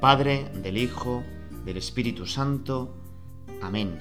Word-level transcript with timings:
Padre, 0.00 0.50
del 0.54 0.78
Hijo, 0.78 1.22
del 1.66 1.76
Espíritu 1.76 2.24
Santo. 2.24 2.94
Amén. 3.60 3.98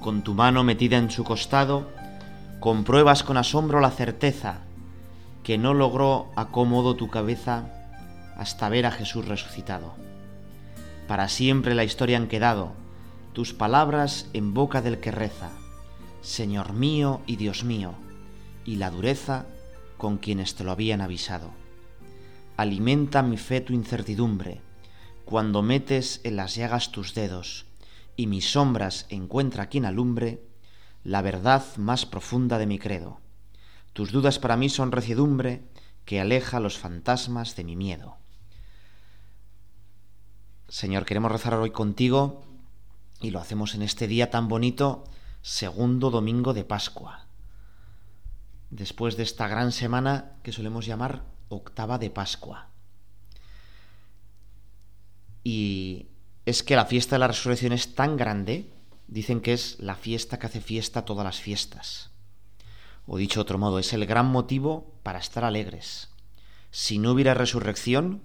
Con 0.00 0.22
tu 0.22 0.34
mano 0.34 0.62
metida 0.62 0.98
en 0.98 1.10
su 1.10 1.24
costado, 1.24 1.88
compruebas 2.60 3.24
con 3.24 3.36
asombro 3.36 3.80
la 3.80 3.90
certeza 3.90 4.60
que 5.42 5.58
no 5.58 5.74
logró 5.74 6.28
acomodo 6.36 6.94
tu 6.94 7.10
cabeza 7.10 7.72
hasta 8.36 8.68
ver 8.68 8.86
a 8.86 8.92
Jesús 8.92 9.26
resucitado. 9.26 9.94
Para 11.08 11.28
siempre 11.28 11.74
la 11.74 11.82
historia 11.82 12.18
han 12.18 12.28
quedado 12.28 12.74
tus 13.32 13.52
palabras 13.52 14.30
en 14.32 14.54
boca 14.54 14.80
del 14.80 15.00
que 15.00 15.10
reza, 15.10 15.50
Señor 16.20 16.72
mío 16.72 17.20
y 17.26 17.34
Dios 17.34 17.64
mío, 17.64 17.94
y 18.64 18.76
la 18.76 18.90
dureza 18.90 19.46
con 19.96 20.18
quienes 20.18 20.54
te 20.54 20.62
lo 20.62 20.70
habían 20.70 21.00
avisado. 21.00 21.57
Alimenta 22.58 23.22
mi 23.22 23.36
fe 23.36 23.60
tu 23.60 23.72
incertidumbre, 23.72 24.60
cuando 25.24 25.62
metes 25.62 26.20
en 26.24 26.34
las 26.34 26.56
llagas 26.56 26.90
tus 26.90 27.14
dedos, 27.14 27.66
y 28.16 28.26
mis 28.26 28.50
sombras 28.50 29.06
encuentra 29.10 29.68
quien 29.68 29.84
alumbre 29.84 30.42
la 31.04 31.22
verdad 31.22 31.64
más 31.76 32.04
profunda 32.04 32.58
de 32.58 32.66
mi 32.66 32.80
credo. 32.80 33.20
Tus 33.92 34.10
dudas 34.10 34.40
para 34.40 34.56
mí 34.56 34.68
son 34.70 34.90
reciedumbre 34.90 35.68
que 36.04 36.18
aleja 36.18 36.58
los 36.58 36.78
fantasmas 36.78 37.54
de 37.54 37.62
mi 37.62 37.76
miedo. 37.76 38.16
Señor, 40.66 41.04
queremos 41.04 41.30
rezar 41.30 41.54
hoy 41.54 41.70
contigo 41.70 42.42
y 43.20 43.30
lo 43.30 43.38
hacemos 43.38 43.76
en 43.76 43.82
este 43.82 44.08
día 44.08 44.30
tan 44.30 44.48
bonito, 44.48 45.04
segundo 45.42 46.10
domingo 46.10 46.54
de 46.54 46.64
Pascua. 46.64 47.28
Después 48.70 49.16
de 49.16 49.22
esta 49.22 49.46
gran 49.46 49.70
semana 49.70 50.32
que 50.42 50.50
solemos 50.50 50.86
llamar 50.86 51.37
octava 51.48 51.98
de 51.98 52.10
Pascua. 52.10 52.68
Y 55.44 56.06
es 56.46 56.62
que 56.62 56.76
la 56.76 56.86
fiesta 56.86 57.16
de 57.16 57.20
la 57.20 57.28
resurrección 57.28 57.72
es 57.72 57.94
tan 57.94 58.16
grande, 58.16 58.70
dicen 59.06 59.40
que 59.40 59.52
es 59.52 59.78
la 59.80 59.94
fiesta 59.94 60.38
que 60.38 60.46
hace 60.46 60.60
fiesta 60.60 61.04
todas 61.04 61.24
las 61.24 61.40
fiestas. 61.40 62.10
O 63.06 63.16
dicho 63.16 63.40
de 63.40 63.42
otro 63.42 63.58
modo, 63.58 63.78
es 63.78 63.92
el 63.92 64.06
gran 64.06 64.26
motivo 64.26 64.92
para 65.02 65.18
estar 65.18 65.44
alegres. 65.44 66.08
Si 66.70 66.98
no 66.98 67.12
hubiera 67.12 67.34
resurrección, 67.34 68.22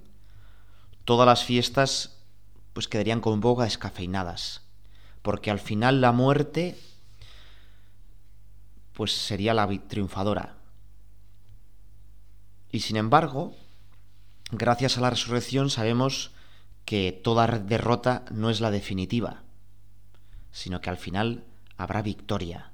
todas 1.06 1.26
las 1.26 1.44
fiestas 1.46 2.18
pues 2.74 2.88
quedarían 2.88 3.22
con 3.22 3.40
boga 3.40 3.68
escafeinadas, 3.68 4.62
porque 5.22 5.52
al 5.52 5.60
final 5.60 6.02
la 6.02 6.12
muerte 6.12 6.78
pues 8.94 9.12
sería 9.12 9.54
la 9.54 9.68
triunfadora. 9.88 10.56
Y 12.74 12.80
sin 12.80 12.98
embargo, 12.98 13.54
gracias 14.52 14.98
a 14.98 15.02
la 15.02 15.12
resurrección 15.12 15.70
sabemos 15.70 16.32
que 16.86 17.12
toda 17.12 17.46
derrota 17.46 18.26
no 18.32 18.50
es 18.50 18.62
la 18.62 18.72
definitiva, 18.72 19.44
sino 20.52 20.82
que 20.82 20.90
al 20.90 20.98
final 20.98 21.44
habrá 21.78 22.02
victoria. 22.02 22.72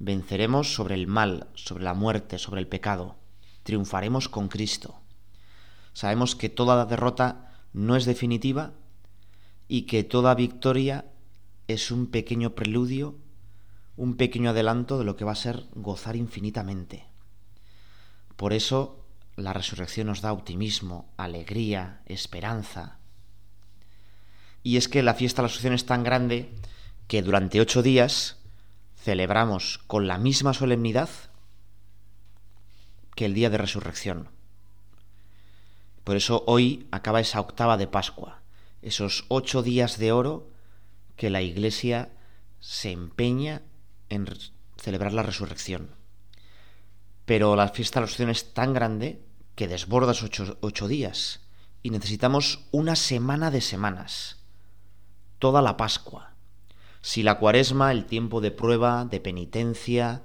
Venceremos 0.00 0.74
sobre 0.74 0.96
el 0.96 1.06
mal, 1.06 1.46
sobre 1.54 1.84
la 1.84 1.94
muerte, 1.94 2.36
sobre 2.38 2.60
el 2.60 2.66
pecado. 2.66 3.14
Triunfaremos 3.62 4.28
con 4.28 4.48
Cristo. 4.48 4.96
Sabemos 5.92 6.34
que 6.34 6.48
toda 6.48 6.84
derrota 6.84 7.62
no 7.72 7.94
es 7.94 8.06
definitiva 8.06 8.72
y 9.68 9.82
que 9.82 10.02
toda 10.02 10.34
victoria 10.34 11.04
es 11.68 11.92
un 11.92 12.08
pequeño 12.08 12.56
preludio, 12.56 13.14
un 13.96 14.16
pequeño 14.16 14.50
adelanto 14.50 14.98
de 14.98 15.04
lo 15.04 15.14
que 15.14 15.24
va 15.24 15.32
a 15.32 15.36
ser 15.36 15.68
gozar 15.76 16.16
infinitamente. 16.16 17.06
Por 18.34 18.52
eso 18.52 18.97
la 19.38 19.52
resurrección 19.52 20.08
nos 20.08 20.20
da 20.20 20.32
optimismo, 20.32 21.08
alegría, 21.16 22.02
esperanza. 22.06 22.98
Y 24.62 24.76
es 24.76 24.88
que 24.88 25.02
la 25.02 25.14
fiesta 25.14 25.40
de 25.40 25.44
la 25.44 25.48
resurrección 25.48 25.74
es 25.74 25.86
tan 25.86 26.02
grande 26.02 26.52
que 27.06 27.22
durante 27.22 27.60
ocho 27.60 27.82
días 27.82 28.36
celebramos 28.96 29.78
con 29.86 30.06
la 30.06 30.18
misma 30.18 30.52
solemnidad 30.52 31.08
que 33.14 33.24
el 33.24 33.34
día 33.34 33.48
de 33.50 33.58
resurrección. 33.58 34.28
Por 36.04 36.16
eso 36.16 36.42
hoy 36.46 36.86
acaba 36.90 37.20
esa 37.20 37.40
octava 37.40 37.76
de 37.76 37.86
Pascua, 37.86 38.42
esos 38.82 39.24
ocho 39.28 39.62
días 39.62 39.98
de 39.98 40.12
oro 40.12 40.50
que 41.16 41.30
la 41.30 41.42
Iglesia 41.42 42.10
se 42.60 42.90
empeña 42.90 43.62
en 44.08 44.26
celebrar 44.76 45.12
la 45.12 45.22
resurrección. 45.22 45.90
Pero 47.24 47.56
la 47.56 47.68
fiesta 47.68 48.00
de 48.00 48.02
la 48.02 48.06
resurrección 48.06 48.30
es 48.30 48.54
tan 48.54 48.72
grande 48.72 49.27
que 49.58 49.66
desborda 49.66 50.12
esos 50.12 50.26
ocho, 50.26 50.56
ocho 50.60 50.86
días 50.86 51.40
y 51.82 51.90
necesitamos 51.90 52.60
una 52.70 52.94
semana 52.94 53.50
de 53.50 53.60
semanas, 53.60 54.36
toda 55.40 55.62
la 55.62 55.76
Pascua. 55.76 56.30
Si 57.00 57.24
la 57.24 57.40
cuaresma, 57.40 57.90
el 57.90 58.06
tiempo 58.06 58.40
de 58.40 58.52
prueba, 58.52 59.04
de 59.04 59.18
penitencia, 59.18 60.22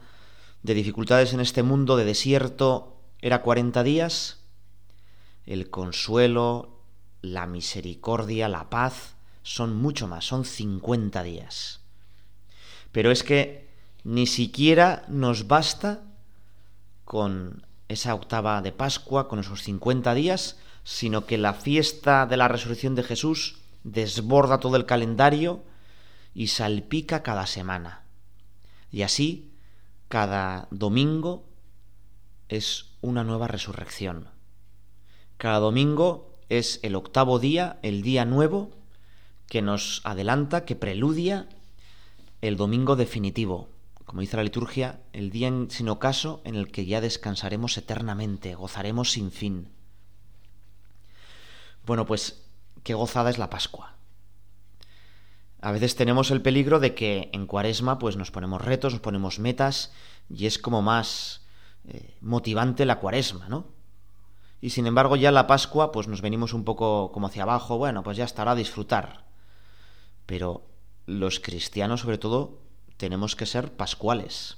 de 0.62 0.76
dificultades 0.76 1.34
en 1.34 1.40
este 1.40 1.64
mundo 1.64 1.98
de 1.98 2.06
desierto, 2.06 2.96
era 3.22 3.42
40 3.42 3.82
días, 3.82 4.38
el 5.48 5.72
consuelo, 5.72 6.78
la 7.24 7.48
misericordia, 7.48 8.48
la 8.48 8.70
paz, 8.70 9.16
son 9.42 9.76
mucho 9.76 10.08
más, 10.08 10.26
son 10.26 10.46
50 10.46 11.24
días. 11.24 11.82
Pero 12.92 13.10
es 13.10 13.24
que 13.24 13.68
ni 14.04 14.28
siquiera 14.28 15.06
nos 15.08 15.48
basta 15.48 16.04
con 17.04 17.66
esa 17.88 18.16
octava 18.16 18.62
de 18.62 18.72
Pascua, 18.72 19.28
con 19.28 19.40
esos 19.40 19.64
50 19.64 20.14
días, 20.14 20.58
sino 20.84 21.26
que 21.26 21.38
la 21.38 21.54
fiesta 21.54 22.26
de 22.26 22.38
la 22.38 22.48
resurrección 22.48 22.96
de 22.96 23.04
Jesús 23.04 23.60
desborda 23.84 24.60
todo 24.60 24.76
el 24.76 24.86
calendario 24.86 25.64
y 26.34 26.48
salpica 26.48 27.24
cada 27.24 27.46
semana. 27.46 28.04
Y 28.92 29.02
así, 29.02 29.52
cada 30.08 30.68
domingo 30.72 31.46
es 32.50 32.92
una 33.02 33.24
nueva 33.24 33.48
resurrección. 33.48 34.30
Cada 35.38 35.60
domingo 35.60 36.38
es 36.50 36.80
el 36.84 36.96
octavo 36.96 37.40
día, 37.40 37.80
el 37.82 38.02
día 38.02 38.26
nuevo, 38.26 38.72
que 39.48 39.62
nos 39.62 40.02
adelanta, 40.04 40.66
que 40.66 40.76
preludia 40.76 41.48
el 42.42 42.58
domingo 42.58 42.96
definitivo, 42.96 43.70
como 44.14 44.22
dice 44.22 44.38
la 44.38 44.44
liturgia, 44.44 45.00
el 45.12 45.32
día 45.32 45.52
sin 45.70 45.90
ocaso 45.90 46.44
en 46.44 46.54
el 46.54 46.72
que 46.72 46.86
ya 46.86 47.02
descansaremos 47.02 47.80
eternamente, 47.80 48.54
gozaremos 48.54 49.12
sin 49.12 49.32
fin. 49.32 49.70
Bueno, 51.84 52.06
pues 52.06 52.46
qué 52.84 52.94
gozada 52.94 53.32
es 53.32 53.40
la 53.40 53.50
Pascua. 53.50 53.96
A 55.62 55.72
veces 55.72 55.96
tenemos 55.96 56.30
el 56.30 56.44
peligro 56.44 56.80
de 56.80 56.94
que 56.94 57.32
en 57.34 57.48
Cuaresma 57.48 57.98
pues 57.98 58.16
nos 58.16 58.30
ponemos 58.30 58.62
retos, 58.62 58.94
nos 58.94 59.02
ponemos 59.02 59.40
metas 59.40 59.92
y 60.30 60.46
es 60.46 60.60
como 60.60 60.84
más 60.84 61.48
eh, 61.88 62.16
motivante 62.22 62.86
la 62.86 63.00
Cuaresma, 63.00 63.50
¿no? 63.50 63.66
Y 64.62 64.70
sin 64.70 64.86
embargo 64.86 65.16
ya 65.16 65.32
la 65.32 65.48
Pascua 65.48 65.92
pues 65.92 66.08
nos 66.08 66.22
venimos 66.22 66.54
un 66.54 66.66
poco 66.66 67.12
como 67.12 67.26
hacia 67.26 67.42
abajo, 67.42 67.80
bueno, 67.80 68.04
pues 68.04 68.16
ya 68.16 68.26
estará 68.26 68.52
a 68.52 68.56
disfrutar. 68.56 69.26
Pero 70.28 70.68
los 71.08 71.40
cristianos 71.40 72.02
sobre 72.02 72.20
todo 72.20 72.62
tenemos 72.98 73.36
que 73.36 73.46
ser 73.46 73.72
pascuales. 73.76 74.58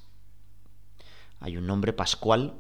Hay 1.39 1.57
un 1.57 1.67
nombre 1.67 1.93
pascual 1.93 2.55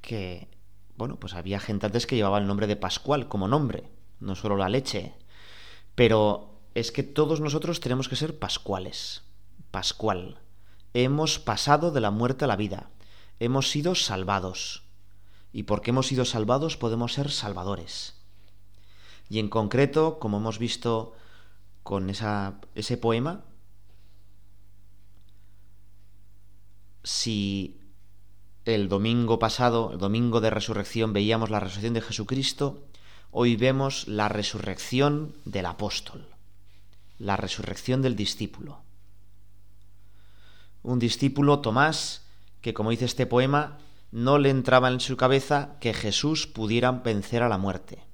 que, 0.00 0.48
bueno, 0.96 1.16
pues 1.16 1.34
había 1.34 1.60
gente 1.60 1.86
antes 1.86 2.06
que 2.06 2.16
llevaba 2.16 2.38
el 2.38 2.46
nombre 2.46 2.66
de 2.66 2.76
Pascual 2.76 3.28
como 3.28 3.48
nombre, 3.48 3.90
no 4.20 4.34
solo 4.34 4.56
la 4.56 4.68
leche. 4.68 5.14
Pero 5.94 6.60
es 6.74 6.92
que 6.92 7.02
todos 7.02 7.40
nosotros 7.40 7.80
tenemos 7.80 8.08
que 8.08 8.16
ser 8.16 8.38
pascuales. 8.38 9.22
Pascual. 9.70 10.40
Hemos 10.94 11.38
pasado 11.38 11.90
de 11.90 12.00
la 12.00 12.10
muerte 12.10 12.44
a 12.44 12.48
la 12.48 12.56
vida. 12.56 12.90
Hemos 13.38 13.70
sido 13.70 13.94
salvados. 13.94 14.84
Y 15.52 15.64
porque 15.64 15.90
hemos 15.90 16.06
sido 16.06 16.24
salvados 16.24 16.76
podemos 16.76 17.14
ser 17.14 17.30
salvadores. 17.30 18.14
Y 19.28 19.38
en 19.40 19.48
concreto, 19.48 20.18
como 20.18 20.38
hemos 20.38 20.58
visto 20.58 21.14
con 21.82 22.10
esa, 22.10 22.60
ese 22.74 22.96
poema, 22.96 23.44
si 27.08 27.80
el 28.64 28.88
domingo 28.88 29.38
pasado, 29.38 29.92
el 29.92 29.98
domingo 29.98 30.40
de 30.40 30.50
resurrección, 30.50 31.12
veíamos 31.12 31.48
la 31.48 31.60
resurrección 31.60 31.94
de 31.94 32.02
Jesucristo, 32.02 32.84
hoy 33.30 33.56
vemos 33.56 34.06
la 34.08 34.28
resurrección 34.28 35.34
del 35.44 35.66
apóstol 35.66 36.26
la 37.18 37.36
resurrección 37.36 38.00
del 38.02 38.16
discípulo. 38.16 38.80
Un 40.82 40.98
discípulo, 40.98 41.60
Tomás, 41.60 42.26
que 42.60 42.74
como 42.74 42.90
dice 42.90 43.04
este 43.04 43.26
poema, 43.26 43.78
no 44.10 44.38
le 44.38 44.50
entraba 44.50 44.88
en 44.88 45.00
su 45.00 45.16
cabeza 45.16 45.76
que 45.80 45.92
Jesús 45.92 46.46
pudiera 46.46 46.92
vencer 46.92 47.42
a 47.42 47.48
la 47.48 47.58
muerte. 47.58 48.04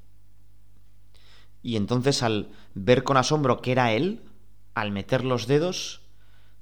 Y 1.62 1.76
entonces 1.76 2.22
al 2.22 2.50
ver 2.74 3.04
con 3.04 3.16
asombro 3.16 3.60
que 3.60 3.72
era 3.72 3.92
Él, 3.92 4.22
al 4.74 4.90
meter 4.90 5.24
los 5.24 5.46
dedos, 5.46 6.00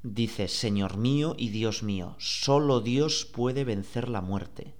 dice, 0.02 0.48
Señor 0.48 0.96
mío 0.96 1.34
y 1.38 1.50
Dios 1.50 1.82
mío, 1.82 2.16
solo 2.18 2.80
Dios 2.80 3.24
puede 3.24 3.64
vencer 3.64 4.08
la 4.08 4.20
muerte. 4.20 4.74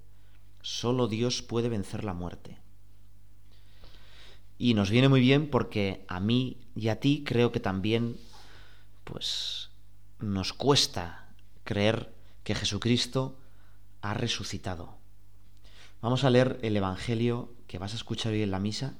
Solo 0.61 1.07
Dios 1.07 1.41
puede 1.41 1.69
vencer 1.69 2.03
la 2.03 2.13
muerte. 2.13 2.57
Y 4.57 4.75
nos 4.75 4.89
viene 4.89 5.09
muy 5.09 5.19
bien 5.19 5.49
porque 5.49 6.05
a 6.07 6.19
mí 6.19 6.57
y 6.75 6.87
a 6.87 6.99
ti 6.99 7.23
creo 7.25 7.51
que 7.51 7.59
también, 7.59 8.17
pues, 9.03 9.69
nos 10.19 10.53
cuesta 10.53 11.27
creer 11.63 12.13
que 12.43 12.55
Jesucristo 12.55 13.37
ha 14.01 14.13
resucitado. 14.13 14.97
Vamos 16.01 16.23
a 16.23 16.29
leer 16.29 16.59
el 16.61 16.75
Evangelio 16.77 17.53
que 17.67 17.77
vas 17.77 17.93
a 17.93 17.95
escuchar 17.95 18.33
hoy 18.33 18.43
en 18.43 18.51
la 18.51 18.59
misa, 18.59 18.93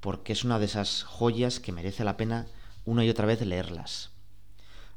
porque 0.00 0.32
es 0.32 0.44
una 0.44 0.58
de 0.58 0.66
esas 0.66 1.02
joyas 1.02 1.60
que 1.60 1.72
merece 1.72 2.04
la 2.04 2.16
pena 2.16 2.46
una 2.84 3.04
y 3.04 3.10
otra 3.10 3.26
vez 3.26 3.40
leerlas. 3.40 4.13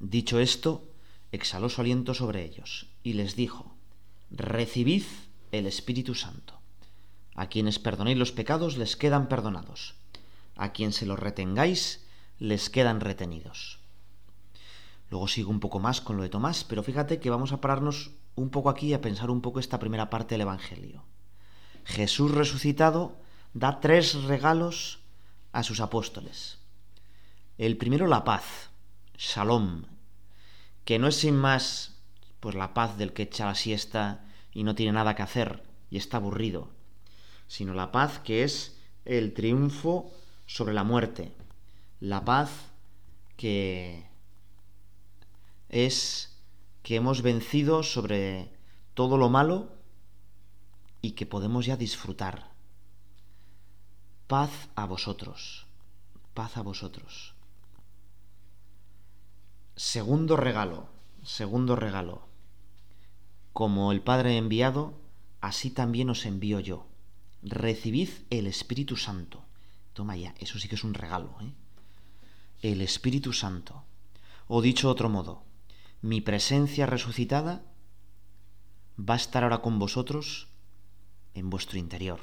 Dicho 0.00 0.40
esto, 0.40 0.82
exhaló 1.30 1.68
su 1.68 1.82
aliento 1.82 2.14
sobre 2.14 2.42
ellos 2.42 2.86
y 3.02 3.12
les 3.12 3.36
dijo, 3.36 3.74
recibid 4.30 5.04
el 5.52 5.66
Espíritu 5.66 6.14
Santo. 6.14 6.58
A 7.34 7.48
quienes 7.48 7.78
perdonéis 7.78 8.16
los 8.16 8.32
pecados 8.32 8.78
les 8.78 8.96
quedan 8.96 9.28
perdonados. 9.28 9.94
A 10.56 10.72
quien 10.72 10.92
se 10.92 11.04
los 11.04 11.18
retengáis 11.18 12.06
les 12.38 12.70
quedan 12.70 13.00
retenidos. 13.00 13.78
Luego 15.10 15.28
sigo 15.28 15.50
un 15.50 15.60
poco 15.60 15.80
más 15.80 16.00
con 16.00 16.16
lo 16.16 16.22
de 16.22 16.30
Tomás, 16.30 16.64
pero 16.64 16.82
fíjate 16.82 17.20
que 17.20 17.30
vamos 17.30 17.52
a 17.52 17.60
pararnos 17.60 18.12
un 18.36 18.48
poco 18.48 18.70
aquí 18.70 18.94
a 18.94 19.02
pensar 19.02 19.30
un 19.30 19.42
poco 19.42 19.60
esta 19.60 19.78
primera 19.78 20.08
parte 20.08 20.34
del 20.34 20.42
Evangelio. 20.42 21.04
Jesús 21.84 22.30
resucitado 22.30 23.16
da 23.52 23.80
tres 23.80 24.14
regalos 24.24 25.00
a 25.52 25.62
sus 25.62 25.80
apóstoles. 25.80 26.58
El 27.58 27.76
primero 27.76 28.06
la 28.06 28.24
paz, 28.24 28.69
shalom, 29.20 29.84
que 30.86 30.98
no 30.98 31.06
es 31.06 31.16
sin 31.16 31.36
más 31.36 32.00
pues 32.40 32.54
la 32.54 32.72
paz 32.72 32.96
del 32.96 33.12
que 33.12 33.24
echa 33.24 33.44
la 33.44 33.54
siesta 33.54 34.24
y 34.50 34.64
no 34.64 34.74
tiene 34.74 34.92
nada 34.92 35.14
que 35.14 35.22
hacer 35.22 35.62
y 35.90 35.98
está 35.98 36.16
aburrido, 36.16 36.70
sino 37.46 37.74
la 37.74 37.92
paz 37.92 38.18
que 38.20 38.44
es 38.44 38.78
el 39.04 39.34
triunfo 39.34 40.10
sobre 40.46 40.72
la 40.72 40.84
muerte, 40.84 41.34
la 42.00 42.24
paz 42.24 42.50
que 43.36 44.08
es 45.68 46.40
que 46.82 46.96
hemos 46.96 47.20
vencido 47.20 47.82
sobre 47.82 48.50
todo 48.94 49.18
lo 49.18 49.28
malo 49.28 49.76
y 51.02 51.12
que 51.12 51.26
podemos 51.26 51.66
ya 51.66 51.76
disfrutar. 51.76 52.52
Paz 54.26 54.70
a 54.76 54.86
vosotros, 54.86 55.66
paz 56.32 56.56
a 56.56 56.62
vosotros. 56.62 57.34
Segundo 59.80 60.36
regalo, 60.36 60.90
segundo 61.22 61.74
regalo. 61.74 62.28
Como 63.54 63.92
el 63.92 64.02
Padre 64.02 64.36
enviado, 64.36 65.00
así 65.40 65.70
también 65.70 66.10
os 66.10 66.26
envío 66.26 66.60
yo. 66.60 66.86
Recibid 67.42 68.10
el 68.28 68.46
Espíritu 68.46 68.98
Santo. 68.98 69.42
Toma 69.94 70.18
ya, 70.18 70.34
eso 70.38 70.58
sí 70.58 70.68
que 70.68 70.74
es 70.74 70.84
un 70.84 70.92
regalo. 70.92 71.34
¿eh? 71.40 71.54
El 72.60 72.82
Espíritu 72.82 73.32
Santo. 73.32 73.84
O 74.48 74.60
dicho 74.60 74.90
otro 74.90 75.08
modo, 75.08 75.44
mi 76.02 76.20
presencia 76.20 76.84
resucitada 76.84 77.64
va 78.98 79.14
a 79.14 79.22
estar 79.24 79.44
ahora 79.44 79.62
con 79.62 79.78
vosotros 79.78 80.48
en 81.32 81.48
vuestro 81.48 81.78
interior. 81.78 82.20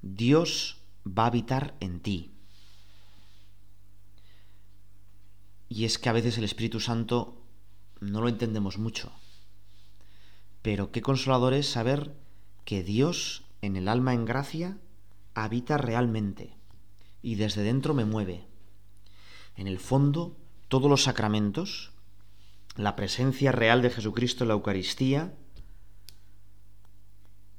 Dios 0.00 0.78
va 1.06 1.24
a 1.24 1.26
habitar 1.26 1.76
en 1.80 2.00
ti. 2.00 2.39
Y 5.70 5.84
es 5.84 5.98
que 5.98 6.08
a 6.08 6.12
veces 6.12 6.36
el 6.36 6.44
Espíritu 6.44 6.80
Santo 6.80 7.40
no 8.00 8.20
lo 8.20 8.28
entendemos 8.28 8.76
mucho. 8.76 9.12
Pero 10.62 10.90
qué 10.90 11.00
consolador 11.00 11.54
es 11.54 11.70
saber 11.70 12.12
que 12.64 12.82
Dios 12.82 13.44
en 13.62 13.76
el 13.76 13.88
alma 13.88 14.12
en 14.12 14.24
gracia 14.24 14.78
habita 15.34 15.78
realmente 15.78 16.56
y 17.22 17.36
desde 17.36 17.62
dentro 17.62 17.94
me 17.94 18.04
mueve. 18.04 18.46
En 19.56 19.68
el 19.68 19.78
fondo, 19.78 20.36
todos 20.66 20.90
los 20.90 21.04
sacramentos, 21.04 21.92
la 22.74 22.96
presencia 22.96 23.52
real 23.52 23.80
de 23.80 23.90
Jesucristo 23.90 24.42
en 24.42 24.48
la 24.48 24.54
Eucaristía, 24.54 25.34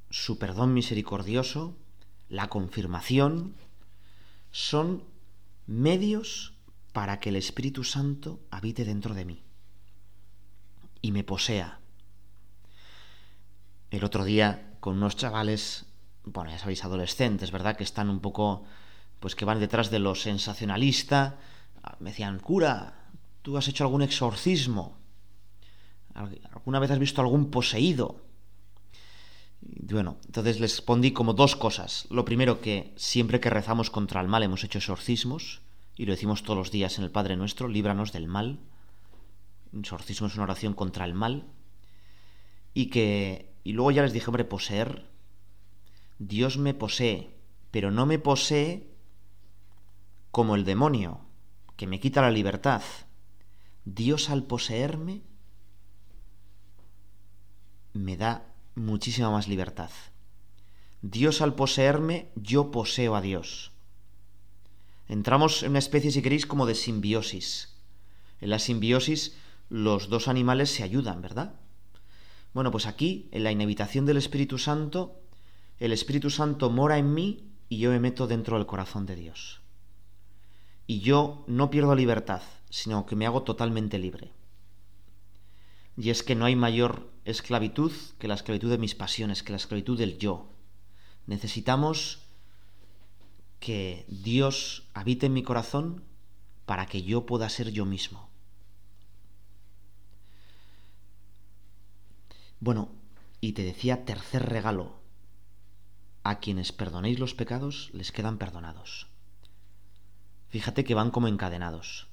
su 0.10 0.38
perdón 0.38 0.74
misericordioso, 0.74 1.78
la 2.28 2.50
confirmación, 2.50 3.56
son 4.52 5.04
medios 5.66 6.51
para 6.94 7.20
que 7.20 7.30
el 7.30 7.36
Espíritu 7.36 7.84
Santo 7.84 8.40
habite 8.52 8.86
dentro 8.86 9.14
de 9.14 9.26
mí 9.26 9.44
y 11.02 11.12
me 11.12 11.24
posea. 11.24 11.80
El 13.90 14.04
otro 14.04 14.24
día, 14.24 14.76
con 14.80 14.98
unos 14.98 15.16
chavales, 15.16 15.86
bueno, 16.24 16.52
ya 16.52 16.60
sabéis, 16.60 16.84
adolescentes, 16.84 17.52
¿verdad? 17.52 17.76
Que 17.76 17.84
están 17.84 18.10
un 18.10 18.20
poco, 18.20 18.64
pues 19.20 19.36
que 19.36 19.46
van 19.46 19.60
detrás 19.60 19.92
de 19.92 20.00
lo 20.00 20.16
sensacionalista, 20.16 21.40
me 22.00 22.12
decían, 22.12 22.40
cura, 22.40 23.02
¿Tú 23.42 23.58
has 23.58 23.68
hecho 23.68 23.84
algún 23.84 24.04
exorcismo? 24.04 24.98
¿Alguna 26.14 26.80
vez 26.80 26.92
has 26.92 27.00
visto 27.00 27.22
algún 27.22 27.50
poseído? 27.50 28.22
bueno, 29.64 30.18
entonces 30.26 30.60
les 30.60 30.72
respondí 30.72 31.12
como 31.12 31.34
dos 31.34 31.56
cosas. 31.56 32.08
Lo 32.10 32.26
primero 32.26 32.62
que 32.62 32.94
siempre 32.98 33.40
que 33.40 33.50
rezamos 33.50 33.92
contra 33.92 34.20
el 34.20 34.28
mal 34.28 34.42
hemos 34.42 34.64
hecho 34.64 34.80
exorcismos 34.80 35.62
y 36.02 36.06
lo 36.08 36.14
decimos 36.14 36.42
todos 36.42 36.58
los 36.58 36.72
días 36.72 36.98
en 36.98 37.04
el 37.04 37.12
Padre 37.12 37.38
Nuestro, 37.38 37.68
líbranos 37.68 38.12
del 38.12 38.28
mal. 38.28 38.58
exorcismo 39.72 40.26
es 40.26 40.34
una 40.34 40.46
oración 40.46 40.74
contra 40.74 41.06
el 41.06 41.14
mal. 41.14 41.46
Y 42.74 42.88
que 42.88 43.54
y 43.64 43.74
luego 43.74 43.92
ya 43.92 44.02
les 44.02 44.12
dije, 44.12 44.26
hombre, 44.26 44.44
poseer 44.44 45.12
Dios 46.18 46.58
me 46.58 46.74
posee, 46.74 47.38
pero 47.70 47.92
no 47.92 48.08
me 48.08 48.18
posee 48.18 48.90
como 50.32 50.56
el 50.56 50.66
demonio, 50.66 51.22
que 51.78 51.86
me 51.86 52.00
quita 52.00 52.24
la 52.24 52.32
libertad. 52.32 52.82
Dios 53.86 54.32
al 54.32 54.42
poseerme 54.42 55.22
me 57.94 58.18
da 58.18 58.48
muchísima 58.74 59.30
más 59.30 59.48
libertad. 59.48 59.92
Dios 61.04 61.42
al 61.42 61.54
poseerme, 61.54 62.32
yo 62.34 62.72
poseo 62.72 63.16
a 63.16 63.22
Dios. 63.22 63.71
Entramos 65.12 65.62
en 65.64 65.72
una 65.72 65.80
especie, 65.80 66.10
si 66.10 66.22
queréis, 66.22 66.46
como 66.46 66.66
de 66.66 66.74
simbiosis. 66.74 67.76
En 68.40 68.50
la 68.50 68.60
simbiosis 68.60 69.36
los 69.68 70.08
dos 70.08 70.30
animales 70.30 70.70
se 70.70 70.84
ayudan, 70.84 71.22
¿verdad? 71.22 71.56
Bueno, 72.54 72.72
pues 72.72 72.86
aquí, 72.86 73.28
en 73.34 73.44
la 73.44 73.52
inhabitación 73.52 74.06
del 74.06 74.16
Espíritu 74.16 74.58
Santo, 74.58 75.20
el 75.80 75.92
Espíritu 75.92 76.30
Santo 76.30 76.70
mora 76.70 76.98
en 76.98 77.14
mí 77.14 77.52
y 77.68 77.80
yo 77.80 77.90
me 77.90 78.00
meto 78.00 78.26
dentro 78.26 78.56
del 78.56 78.66
corazón 78.66 79.06
de 79.06 79.18
Dios. 79.18 79.60
Y 80.88 81.02
yo 81.02 81.44
no 81.46 81.70
pierdo 81.70 81.94
libertad, 81.94 82.42
sino 82.70 83.06
que 83.06 83.18
me 83.18 83.26
hago 83.26 83.44
totalmente 83.44 84.00
libre. 84.00 84.32
Y 85.98 86.12
es 86.12 86.24
que 86.24 86.36
no 86.36 86.46
hay 86.46 86.56
mayor 86.56 87.12
esclavitud 87.26 87.92
que 88.18 88.30
la 88.30 88.36
esclavitud 88.36 88.70
de 88.70 88.78
mis 88.78 88.96
pasiones, 88.96 89.44
que 89.44 89.52
la 89.52 89.58
esclavitud 89.58 89.98
del 89.98 90.18
yo. 90.20 90.48
Necesitamos 91.28 92.21
que 93.62 94.06
Dios 94.10 94.90
habite 94.96 95.28
en 95.28 95.34
mi 95.34 95.44
corazón 95.44 96.04
para 96.66 96.88
que 96.88 97.04
yo 97.04 97.28
pueda 97.28 97.48
ser 97.48 97.70
yo 97.72 97.86
mismo. 97.86 98.28
Bueno, 102.60 102.90
y 103.40 103.54
te 103.54 103.64
decía 103.64 104.04
tercer 104.04 104.50
regalo. 104.50 105.00
A 106.24 106.40
quienes 106.40 106.72
perdonéis 106.72 107.20
los 107.20 107.36
pecados 107.36 107.92
les 107.94 108.12
quedan 108.12 108.40
perdonados. 108.40 109.08
Fíjate 110.50 110.84
que 110.84 110.96
van 110.96 111.12
como 111.12 111.28
encadenados. 111.28 112.08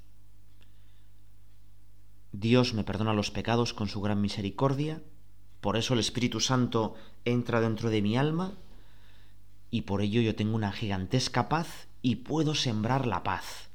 Dios 2.32 2.74
me 2.74 2.84
perdona 2.84 3.14
los 3.14 3.30
pecados 3.30 3.72
con 3.72 3.88
su 3.88 4.02
gran 4.02 4.20
misericordia, 4.20 5.02
por 5.62 5.78
eso 5.78 5.94
el 5.94 6.00
Espíritu 6.00 6.40
Santo 6.40 6.94
entra 7.24 7.62
dentro 7.62 7.88
de 7.88 8.02
mi 8.02 8.18
alma 8.18 8.58
y 9.70 9.82
por 9.82 10.02
ello 10.02 10.20
yo 10.20 10.34
tengo 10.34 10.54
una 10.54 10.72
gigantesca 10.72 11.48
paz 11.48 11.88
y 12.02 12.16
puedo 12.16 12.54
sembrar 12.54 13.06
la 13.06 13.22
paz. 13.22 13.68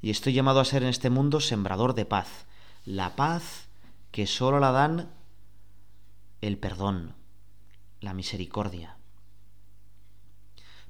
Y 0.00 0.10
estoy 0.10 0.32
llamado 0.32 0.60
a 0.60 0.64
ser 0.64 0.82
en 0.82 0.88
este 0.88 1.10
mundo 1.10 1.40
sembrador 1.40 1.94
de 1.94 2.04
paz, 2.04 2.46
la 2.84 3.14
paz 3.14 3.68
que 4.10 4.26
sólo 4.26 4.58
la 4.58 4.72
dan 4.72 5.10
el 6.40 6.58
perdón, 6.58 7.14
la 8.00 8.14
misericordia. 8.14 8.96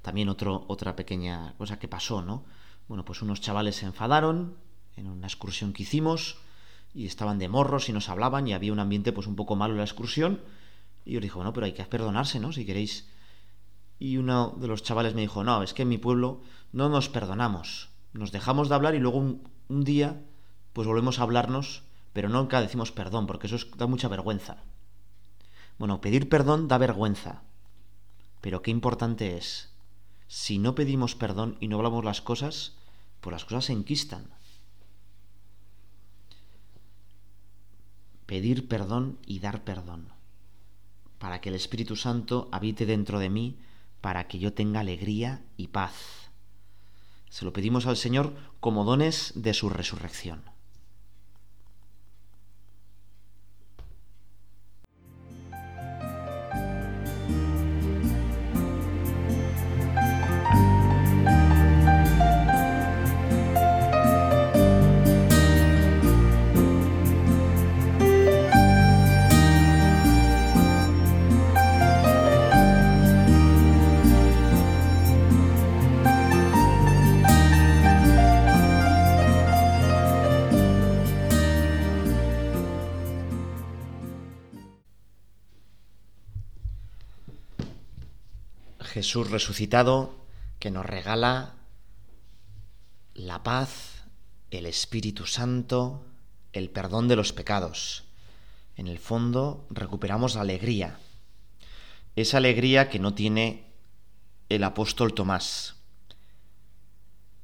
también 0.01 0.29
otro, 0.29 0.65
otra 0.67 0.97
pequeña 0.97 1.55
cosa 1.59 1.79
que 1.79 1.87
pasó, 1.87 2.23
¿no? 2.23 2.45
Bueno, 2.89 3.05
pues 3.05 3.23
unos 3.23 3.41
chavales 3.41 3.77
se 3.77 3.87
enfadaron 3.87 4.57
en 4.97 5.07
una 5.07 5.29
excursión 5.29 5.73
que 5.73 5.85
hicimos 5.85 6.39
y 6.93 7.07
estaban 7.07 7.39
de 7.39 7.49
morros 7.49 7.89
y 7.89 7.93
nos 7.93 8.09
hablaban 8.09 8.49
y 8.49 8.53
había 8.53 8.73
un 8.73 8.81
ambiente 8.81 9.13
pues 9.13 9.29
un 9.29 9.37
poco 9.37 9.55
malo 9.55 9.75
en 9.75 9.79
la 9.79 9.85
excursión 9.85 10.41
y 11.05 11.13
yo 11.13 11.21
dije, 11.21 11.35
bueno, 11.35 11.53
pero 11.53 11.67
hay 11.67 11.73
que 11.73 11.85
perdonarse, 11.85 12.41
¿no? 12.41 12.53
Si 12.53 12.65
queréis. 12.65 13.09
Y 14.03 14.17
uno 14.17 14.57
de 14.59 14.67
los 14.67 14.83
chavales 14.83 15.15
me 15.15 15.21
dijo, 15.21 15.45
no, 15.45 15.63
es 15.63 15.75
que 15.75 15.83
en 15.83 15.89
mi 15.89 15.97
pueblo 15.97 16.41
no 16.73 16.89
nos 16.89 17.09
perdonamos. 17.09 17.91
Nos 18.13 18.33
dejamos 18.33 18.69
de 18.69 18.75
hablar 18.75 18.97
y 18.97 18.99
luego 18.99 19.19
un, 19.19 19.85
día 19.85 20.21
pues 20.73 20.89
volvemos 20.89 21.21
a 21.21 21.23
hablarnos, 21.23 21.85
pero 22.13 22.29
nunca 22.29 22.61
decimos 22.61 22.91
perdón, 22.91 23.29
porque 23.29 23.47
eso 23.47 23.59
da 23.77 23.87
mucha 23.87 24.09
vergüenza. 24.09 24.57
Bueno, 25.79 26.01
pedir 26.01 26.29
perdón 26.29 26.67
da 26.67 26.79
vergüenza. 26.79 27.45
Pero 28.41 28.61
qué 28.61 28.73
importante 28.73 29.37
es. 29.37 29.73
Si 30.27 30.59
no 30.59 30.75
pedimos 30.75 31.15
perdón 31.15 31.57
y 31.61 31.69
no 31.69 31.77
hablamos 31.77 32.05
las 32.05 32.21
cosas, 32.21 32.75
pues 33.21 33.31
las 33.31 33.45
cosas 33.45 33.67
se 33.67 33.73
enquistan. 33.73 34.27
Pedir 38.27 38.67
perdón 38.67 39.21
y 39.27 39.39
dar 39.39 39.63
perdón. 39.63 40.09
Para 41.21 41.41
que 41.41 41.51
el 41.51 41.55
Espíritu 41.55 41.95
Santo 41.95 42.49
habite 42.51 42.85
dentro 42.85 43.21
de 43.21 43.31
mí, 43.31 43.59
para 44.03 44.29
que 44.29 44.39
yo 44.39 44.53
tenga 44.53 44.81
alegría 44.81 45.41
y 45.57 45.69
paz. 45.69 46.31
Se 47.31 47.47
lo 47.47 47.55
pedimos 47.55 47.87
al 47.87 47.97
Señor 47.97 48.35
como 48.61 48.85
dones 48.85 49.33
de 49.35 49.55
su 49.55 49.71
resurrección. 49.71 50.52
Jesús 89.13 89.31
resucitado 89.31 90.15
que 90.59 90.71
nos 90.71 90.87
regala 90.87 91.57
la 93.13 93.43
paz, 93.43 94.05
el 94.51 94.65
Espíritu 94.65 95.27
Santo, 95.27 96.07
el 96.55 96.71
perdón 96.71 97.09
de 97.09 97.17
los 97.17 97.35
pecados. 97.35 98.05
En 98.75 98.87
el 98.87 98.99
fondo 98.99 99.67
recuperamos 99.69 100.35
la 100.35 100.41
alegría, 100.41 100.99
esa 102.17 102.39
alegría 102.39 102.89
que 102.89 103.01
no 103.01 103.13
tiene 103.13 103.67
el 104.49 104.65
apóstol 104.65 105.13
Tomás, 105.13 105.77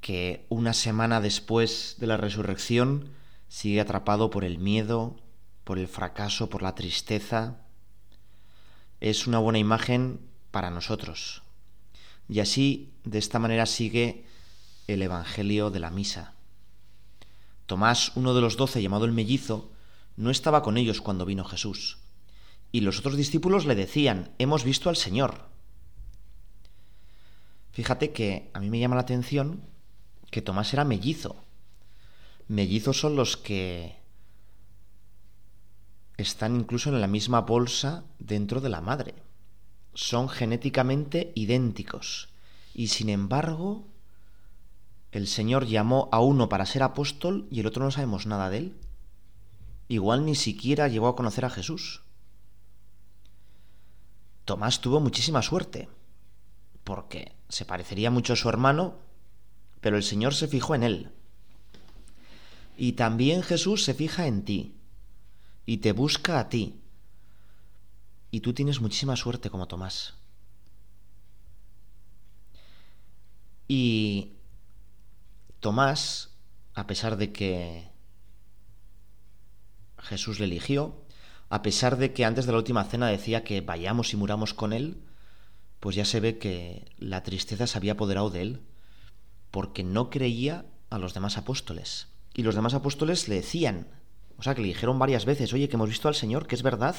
que 0.00 0.46
una 0.48 0.72
semana 0.72 1.20
después 1.20 1.96
de 1.98 2.06
la 2.06 2.16
resurrección 2.16 3.10
sigue 3.48 3.82
atrapado 3.82 4.30
por 4.30 4.42
el 4.42 4.56
miedo, 4.56 5.16
por 5.64 5.78
el 5.78 5.86
fracaso, 5.86 6.48
por 6.48 6.62
la 6.62 6.74
tristeza. 6.74 7.58
Es 9.00 9.26
una 9.26 9.38
buena 9.38 9.58
imagen 9.58 10.18
para 10.50 10.70
nosotros. 10.70 11.42
Y 12.28 12.40
así, 12.40 12.92
de 13.04 13.18
esta 13.18 13.38
manera, 13.38 13.64
sigue 13.66 14.24
el 14.86 15.02
Evangelio 15.02 15.70
de 15.70 15.80
la 15.80 15.90
Misa. 15.90 16.34
Tomás, 17.66 18.12
uno 18.16 18.34
de 18.34 18.40
los 18.40 18.56
doce, 18.56 18.82
llamado 18.82 19.06
el 19.06 19.12
mellizo, 19.12 19.70
no 20.16 20.30
estaba 20.30 20.62
con 20.62 20.76
ellos 20.76 21.00
cuando 21.00 21.24
vino 21.24 21.44
Jesús. 21.44 21.98
Y 22.70 22.82
los 22.82 22.98
otros 22.98 23.16
discípulos 23.16 23.64
le 23.64 23.74
decían, 23.74 24.30
hemos 24.38 24.64
visto 24.64 24.90
al 24.90 24.96
Señor. 24.96 25.48
Fíjate 27.72 28.12
que 28.12 28.50
a 28.52 28.60
mí 28.60 28.68
me 28.68 28.78
llama 28.78 28.96
la 28.96 29.02
atención 29.02 29.62
que 30.30 30.42
Tomás 30.42 30.72
era 30.74 30.84
mellizo. 30.84 31.44
Mellizos 32.48 32.98
son 33.00 33.16
los 33.16 33.36
que 33.36 33.96
están 36.16 36.56
incluso 36.56 36.90
en 36.90 37.00
la 37.00 37.06
misma 37.06 37.42
bolsa 37.42 38.04
dentro 38.18 38.60
de 38.60 38.68
la 38.68 38.80
madre 38.80 39.27
son 39.98 40.28
genéticamente 40.28 41.32
idénticos. 41.34 42.28
Y 42.72 42.86
sin 42.86 43.08
embargo, 43.08 43.84
el 45.10 45.26
Señor 45.26 45.66
llamó 45.66 46.08
a 46.12 46.20
uno 46.20 46.48
para 46.48 46.66
ser 46.66 46.84
apóstol 46.84 47.48
y 47.50 47.58
el 47.58 47.66
otro 47.66 47.84
no 47.84 47.90
sabemos 47.90 48.24
nada 48.24 48.48
de 48.48 48.58
él. 48.58 48.76
Igual 49.88 50.24
ni 50.24 50.36
siquiera 50.36 50.86
llegó 50.86 51.08
a 51.08 51.16
conocer 51.16 51.44
a 51.44 51.50
Jesús. 51.50 52.02
Tomás 54.44 54.80
tuvo 54.80 55.00
muchísima 55.00 55.42
suerte, 55.42 55.88
porque 56.84 57.32
se 57.48 57.64
parecería 57.64 58.12
mucho 58.12 58.34
a 58.34 58.36
su 58.36 58.48
hermano, 58.48 58.98
pero 59.80 59.96
el 59.96 60.04
Señor 60.04 60.32
se 60.32 60.46
fijó 60.46 60.76
en 60.76 60.84
él. 60.84 61.10
Y 62.76 62.92
también 62.92 63.42
Jesús 63.42 63.82
se 63.82 63.94
fija 63.94 64.28
en 64.28 64.44
ti, 64.44 64.76
y 65.66 65.78
te 65.78 65.90
busca 65.90 66.38
a 66.38 66.48
ti, 66.48 66.76
y 68.30 68.40
tú 68.40 68.52
tienes 68.52 68.80
muchísima 68.80 69.16
suerte 69.16 69.50
como 69.50 69.68
Tomás. 69.68 70.14
Y 73.66 74.32
Tomás, 75.60 76.30
a 76.74 76.86
pesar 76.86 77.16
de 77.16 77.32
que 77.32 77.90
Jesús 79.98 80.38
le 80.38 80.46
eligió, 80.46 81.04
a 81.50 81.62
pesar 81.62 81.96
de 81.96 82.12
que 82.12 82.24
antes 82.24 82.46
de 82.46 82.52
la 82.52 82.58
última 82.58 82.84
cena 82.84 83.08
decía 83.08 83.44
que 83.44 83.60
vayamos 83.60 84.12
y 84.12 84.16
muramos 84.16 84.54
con 84.54 84.72
él, 84.72 85.02
pues 85.80 85.96
ya 85.96 86.04
se 86.04 86.20
ve 86.20 86.38
que 86.38 86.92
la 86.98 87.22
tristeza 87.22 87.66
se 87.66 87.78
había 87.78 87.92
apoderado 87.92 88.30
de 88.30 88.42
él, 88.42 88.62
porque 89.50 89.84
no 89.84 90.10
creía 90.10 90.66
a 90.90 90.98
los 90.98 91.14
demás 91.14 91.38
apóstoles. 91.38 92.08
Y 92.34 92.42
los 92.42 92.54
demás 92.54 92.74
apóstoles 92.74 93.28
le 93.28 93.36
decían, 93.36 93.88
o 94.36 94.42
sea, 94.42 94.54
que 94.54 94.62
le 94.62 94.68
dijeron 94.68 94.98
varias 94.98 95.24
veces, 95.24 95.52
oye, 95.52 95.68
que 95.68 95.76
hemos 95.76 95.88
visto 95.88 96.08
al 96.08 96.14
Señor, 96.14 96.46
que 96.46 96.54
es 96.54 96.62
verdad, 96.62 96.96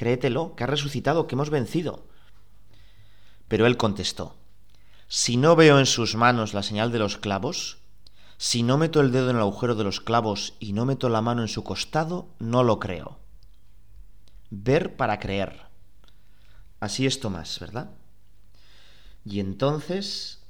créetelo, 0.00 0.56
que 0.56 0.64
ha 0.64 0.66
resucitado, 0.66 1.26
que 1.26 1.34
hemos 1.34 1.50
vencido. 1.50 2.06
Pero 3.48 3.66
él 3.66 3.76
contestó, 3.76 4.34
si 5.08 5.36
no 5.36 5.56
veo 5.56 5.78
en 5.78 5.84
sus 5.84 6.16
manos 6.16 6.54
la 6.54 6.62
señal 6.62 6.90
de 6.90 6.98
los 6.98 7.18
clavos, 7.18 7.76
si 8.38 8.62
no 8.62 8.78
meto 8.78 9.02
el 9.02 9.12
dedo 9.12 9.28
en 9.28 9.36
el 9.36 9.42
agujero 9.42 9.74
de 9.74 9.84
los 9.84 10.00
clavos 10.00 10.54
y 10.58 10.72
no 10.72 10.86
meto 10.86 11.10
la 11.10 11.20
mano 11.20 11.42
en 11.42 11.48
su 11.48 11.62
costado, 11.64 12.30
no 12.38 12.64
lo 12.64 12.80
creo. 12.80 13.18
Ver 14.48 14.96
para 14.96 15.18
creer. 15.18 15.66
Así 16.80 17.04
es 17.04 17.20
Tomás, 17.20 17.60
¿verdad? 17.60 17.90
Y 19.26 19.40
entonces, 19.40 20.42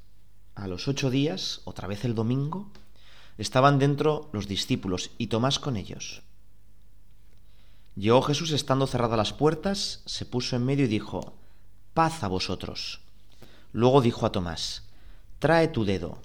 a 0.54 0.69
los 0.69 0.87
ocho 0.87 1.11
días, 1.11 1.61
otra 1.64 1.88
vez 1.88 2.04
el 2.04 2.14
domingo, 2.14 2.71
estaban 3.37 3.80
dentro 3.80 4.30
los 4.33 4.47
discípulos 4.47 5.11
y 5.19 5.26
Tomás 5.26 5.59
con 5.59 5.76
ellos. 5.76 6.23
Llegó 7.97 8.23
Jesús 8.23 8.52
estando 8.52 8.87
cerradas 8.87 9.18
las 9.18 9.32
puertas, 9.32 10.02
se 10.06 10.25
puso 10.25 10.56
en 10.56 10.64
medio 10.64 10.85
y 10.85 10.88
dijo, 10.88 11.35
paz 11.92 12.23
a 12.23 12.28
vosotros. 12.28 13.00
Luego 13.73 14.00
dijo 14.00 14.26
a 14.26 14.32
Tomás, 14.32 14.85
trae 15.38 15.68
tu 15.68 15.85
dedo, 15.85 16.18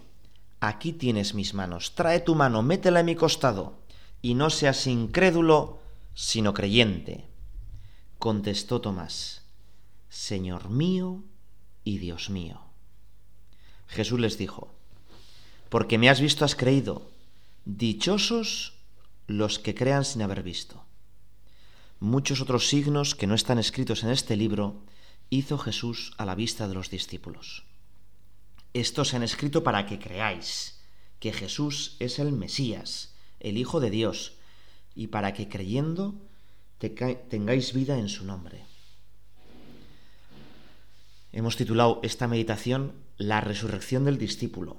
aquí 0.60 0.93
tienes 0.93 1.34
mis 1.34 1.53
manos, 1.53 1.95
trae 1.95 2.19
tu 2.19 2.36
mano, 2.36 2.62
métela 2.62 3.00
en 3.00 3.07
mi 3.07 3.15
costado, 3.15 3.79
y 4.22 4.36
no 4.36 4.50
seas 4.50 4.86
incrédulo, 4.86 5.79
sino 6.13 6.53
creyente. 6.53 7.25
Contestó 8.19 8.79
Tomás, 8.79 9.43
Señor 10.10 10.69
mío 10.69 11.24
y 11.84 11.98
Dios 11.98 12.29
mío. 12.29 12.62
Jesús 13.88 14.19
les 14.19 14.38
dijo, 14.38 14.72
porque 15.69 15.98
me 15.98 16.10
has 16.10 16.22
visto 16.22 16.45
has 16.45 16.55
creído, 16.55 17.10
dichosos 17.65 18.74
los 19.27 19.57
que 19.57 19.74
crean 19.74 20.05
sin 20.05 20.22
haber 20.22 20.43
visto 20.43 20.85
muchos 22.00 22.42
otros 22.42 22.68
signos 22.68 23.16
que 23.16 23.28
no 23.28 23.36
están 23.36 23.60
escritos 23.60 24.04
en 24.04 24.10
este 24.10 24.36
libro 24.36 24.82
hizo 25.30 25.58
Jesús 25.58 26.14
a 26.18 26.25
la 26.25 26.36
vista 26.36 26.68
de 26.68 26.75
los 26.75 26.90
discípulos. 26.90 27.64
Estos 28.74 29.10
se 29.10 29.16
han 29.16 29.24
escrito 29.24 29.64
para 29.64 29.86
que 29.86 30.00
creáis 30.00 30.80
que 31.20 31.32
Jesús 31.32 31.96
es 32.00 32.20
el 32.20 32.32
Mesías, 32.32 33.14
el 33.40 33.58
Hijo 33.58 33.80
de 33.80 33.90
Dios, 33.90 34.34
y 34.96 35.08
para 35.08 35.34
que 35.34 35.50
creyendo 35.50 36.16
tengáis 37.30 37.74
vida 37.74 37.98
en 37.98 38.10
su 38.10 38.25
nombre. 38.25 38.64
Hemos 41.32 41.58
titulado 41.58 42.00
esta 42.04 42.28
meditación 42.28 42.94
La 43.18 43.42
resurrección 43.42 44.06
del 44.06 44.18
discípulo. 44.18 44.78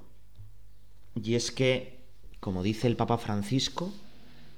Y 1.15 1.35
es 1.35 1.51
que, 1.51 1.99
como 2.39 2.63
dice 2.63 2.87
el 2.87 2.95
Papa 2.95 3.17
Francisco, 3.17 3.91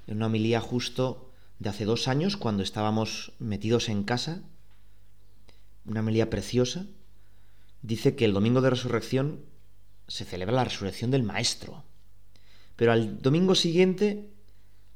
en 0.06 0.16
una 0.16 0.26
homilía 0.26 0.60
justo 0.60 1.29
de 1.60 1.68
hace 1.68 1.84
dos 1.84 2.08
años, 2.08 2.36
cuando 2.36 2.62
estábamos 2.62 3.32
metidos 3.38 3.90
en 3.90 4.02
casa, 4.02 4.42
una 5.84 6.02
melía 6.02 6.30
preciosa, 6.30 6.86
dice 7.82 8.16
que 8.16 8.24
el 8.24 8.32
domingo 8.32 8.62
de 8.62 8.70
resurrección 8.70 9.44
se 10.08 10.24
celebra 10.24 10.56
la 10.56 10.64
resurrección 10.64 11.10
del 11.10 11.22
Maestro. 11.22 11.84
Pero 12.76 12.92
al 12.92 13.20
domingo 13.20 13.54
siguiente 13.54 14.30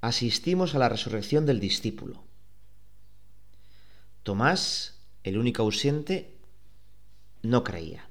asistimos 0.01 0.75
a 0.75 0.79
la 0.79 0.89
resurrección 0.89 1.45
del 1.45 1.61
discípulo. 1.61 2.25
Tomás, 4.23 5.01
el 5.23 5.37
único 5.37 5.63
ausente, 5.63 6.39
no 7.43 7.63
creía. 7.63 8.09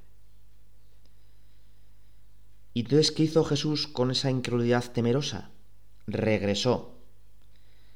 ¿Y 2.72 2.80
entonces 2.80 3.10
qué 3.10 3.24
hizo 3.24 3.44
Jesús 3.44 3.88
con 3.88 4.12
esa 4.12 4.30
incredulidad 4.30 4.92
temerosa? 4.92 5.50
Regresó. 6.06 6.93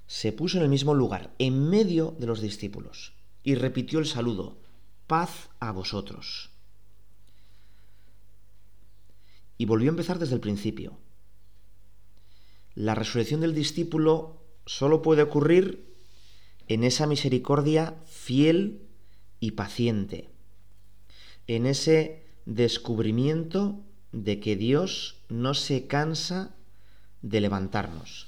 Se 0.08 0.32
puso 0.32 0.56
en 0.56 0.64
el 0.64 0.68
mismo 0.70 0.94
lugar, 0.94 1.32
en 1.38 1.68
medio 1.68 2.16
de 2.18 2.26
los 2.26 2.40
discípulos, 2.40 3.12
y 3.44 3.54
repitió 3.54 4.00
el 4.00 4.06
saludo, 4.06 4.56
paz 5.06 5.50
a 5.60 5.70
vosotros. 5.70 6.50
Y 9.56 9.66
volvió 9.66 9.90
a 9.90 9.92
empezar 9.92 10.18
desde 10.18 10.34
el 10.34 10.40
principio. 10.40 10.98
La 12.74 12.94
resurrección 12.94 13.40
del 13.40 13.54
discípulo 13.54 14.42
solo 14.66 15.02
puede 15.02 15.22
ocurrir 15.22 15.94
en 16.68 16.84
esa 16.84 17.06
misericordia 17.06 17.94
fiel 18.06 18.82
y 19.40 19.52
paciente, 19.52 20.28
en 21.46 21.66
ese 21.66 22.24
descubrimiento 22.46 23.80
de 24.12 24.40
que 24.40 24.56
Dios 24.56 25.22
no 25.28 25.54
se 25.54 25.86
cansa 25.86 26.54
de 27.20 27.40
levantarnos, 27.40 28.27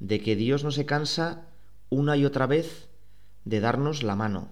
de 0.00 0.20
que 0.20 0.34
Dios 0.34 0.64
no 0.64 0.70
se 0.70 0.86
cansa 0.86 1.46
una 1.90 2.16
y 2.16 2.24
otra 2.24 2.46
vez 2.46 2.88
de 3.44 3.60
darnos 3.60 4.02
la 4.02 4.16
mano. 4.16 4.48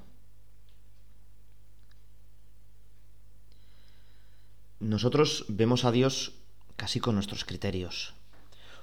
Nosotros 4.79 5.47
vemos 5.49 5.85
a 5.85 5.91
Dios 5.91 6.35
casi 6.77 7.01
con 7.01 7.17
nuestros 7.17 7.45
criterios, 7.45 8.15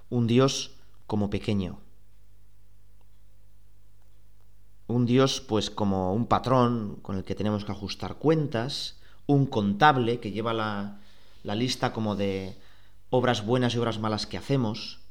un 0.10 0.28
Dios 0.28 0.72
como 1.08 1.30
pequeño, 1.30 1.80
un 4.88 5.06
Dios 5.06 5.40
pues 5.40 5.70
como 5.70 6.14
un 6.14 6.28
patrón 6.28 6.98
con 7.02 7.16
el 7.16 7.24
que 7.24 7.36
tenemos 7.36 7.64
que 7.64 7.72
ajustar 7.72 8.16
cuentas, 8.16 8.98
un 9.28 9.46
contable 9.46 10.20
que 10.20 10.32
lleva 10.32 10.54
la, 10.54 11.00
la 11.44 11.56
lista 11.56 11.94
como 11.94 12.16
de 12.16 12.58
obras 13.10 13.46
buenas 13.46 13.74
y 13.74 13.78
obras 13.78 14.00
malas 14.00 14.28
que 14.28 14.38
hacemos, 14.38 15.05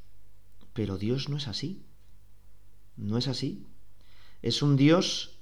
pero 0.75 0.99
Dios 0.99 1.31
no 1.31 1.39
es 1.39 1.49
así. 1.49 1.83
No 2.97 3.17
es 3.17 3.29
así. 3.29 3.67
Es 4.43 4.61
un 4.61 4.77
Dios 4.77 5.39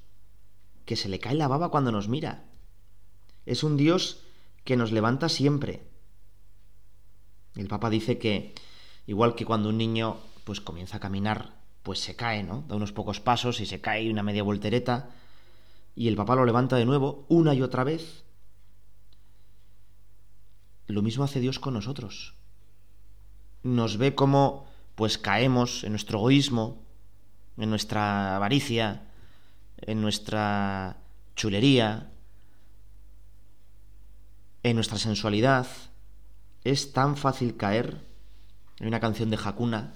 que 0.85 0.95
se 0.95 1.09
le 1.09 1.19
cae 1.19 1.35
la 1.35 1.49
baba 1.49 1.71
cuando 1.71 1.91
nos 1.91 2.09
mira. 2.09 2.45
Es 3.45 3.65
un 3.65 3.77
Dios 3.77 4.23
que 4.65 4.77
nos 4.77 4.93
levanta 4.93 5.29
siempre. 5.29 5.83
El 7.57 7.67
Papa 7.67 7.91
dice 7.91 8.19
que 8.19 8.55
igual 9.07 9.35
que 9.35 9.45
cuando 9.45 9.71
un 9.71 9.79
niño 9.79 10.19
pues 10.45 10.61
comienza 10.61 10.99
a 10.99 11.01
caminar, 11.01 11.61
pues 11.83 11.99
se 11.99 12.15
cae, 12.15 12.43
¿no? 12.43 12.65
Da 12.69 12.77
unos 12.77 12.93
pocos 12.93 13.21
pasos 13.21 13.61
y 13.61 13.67
se 13.67 13.81
cae 13.81 14.11
una 14.11 14.23
media 14.23 14.43
voltereta 14.43 15.11
y 15.95 16.09
el 16.09 16.17
Papa 16.17 16.37
lo 16.37 16.45
levanta 16.45 16.77
de 16.77 16.85
nuevo 16.85 17.27
una 17.29 17.55
y 17.55 17.63
otra 17.63 17.85
vez 17.85 18.25
lo 20.87 21.03
mismo 21.03 21.25
hace 21.25 21.41
Dios 21.41 21.59
con 21.59 21.75
nosotros. 21.75 22.35
Nos 23.63 23.97
ve 23.97 24.15
como 24.15 24.67
pues 24.95 25.19
caemos 25.19 25.85
en 25.85 25.93
nuestro 25.93 26.19
egoísmo, 26.19 26.83
en 27.57 27.71
nuestra 27.71 28.37
avaricia, 28.37 29.03
en 29.79 30.01
nuestra 30.01 30.99
chulería, 31.35 32.11
en 34.63 34.75
nuestra 34.77 34.99
sensualidad. 34.99 35.67
Es 36.65 36.93
tan 36.93 37.17
fácil 37.17 37.57
caer. 37.57 38.05
Hay 38.81 38.87
una 38.87 39.01
canción 39.01 39.31
de 39.31 39.39
Hakuna 39.43 39.95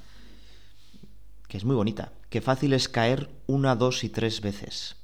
que 1.49 1.57
es 1.57 1.65
muy 1.65 1.77
bonita. 1.77 2.13
Qué 2.29 2.41
fácil 2.41 2.73
es 2.73 2.89
caer 2.89 3.31
una, 3.47 3.77
dos 3.77 4.05
y 4.05 4.09
tres 4.09 4.41
veces. 4.41 4.97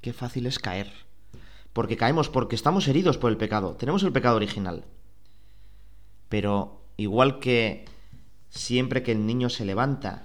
Qué 0.00 0.12
fácil 0.12 0.46
es 0.46 0.58
caer. 0.58 0.92
Porque 1.72 1.96
caemos, 1.96 2.28
porque 2.28 2.56
estamos 2.56 2.88
heridos 2.88 3.16
por 3.18 3.30
el 3.30 3.36
pecado. 3.36 3.76
Tenemos 3.76 4.02
el 4.02 4.12
pecado 4.12 4.36
original. 4.36 4.84
Pero 6.28 6.84
igual 6.96 7.38
que 7.38 7.84
siempre 8.52 9.02
que 9.02 9.12
el 9.12 9.26
niño 9.26 9.48
se 9.48 9.64
levanta, 9.64 10.22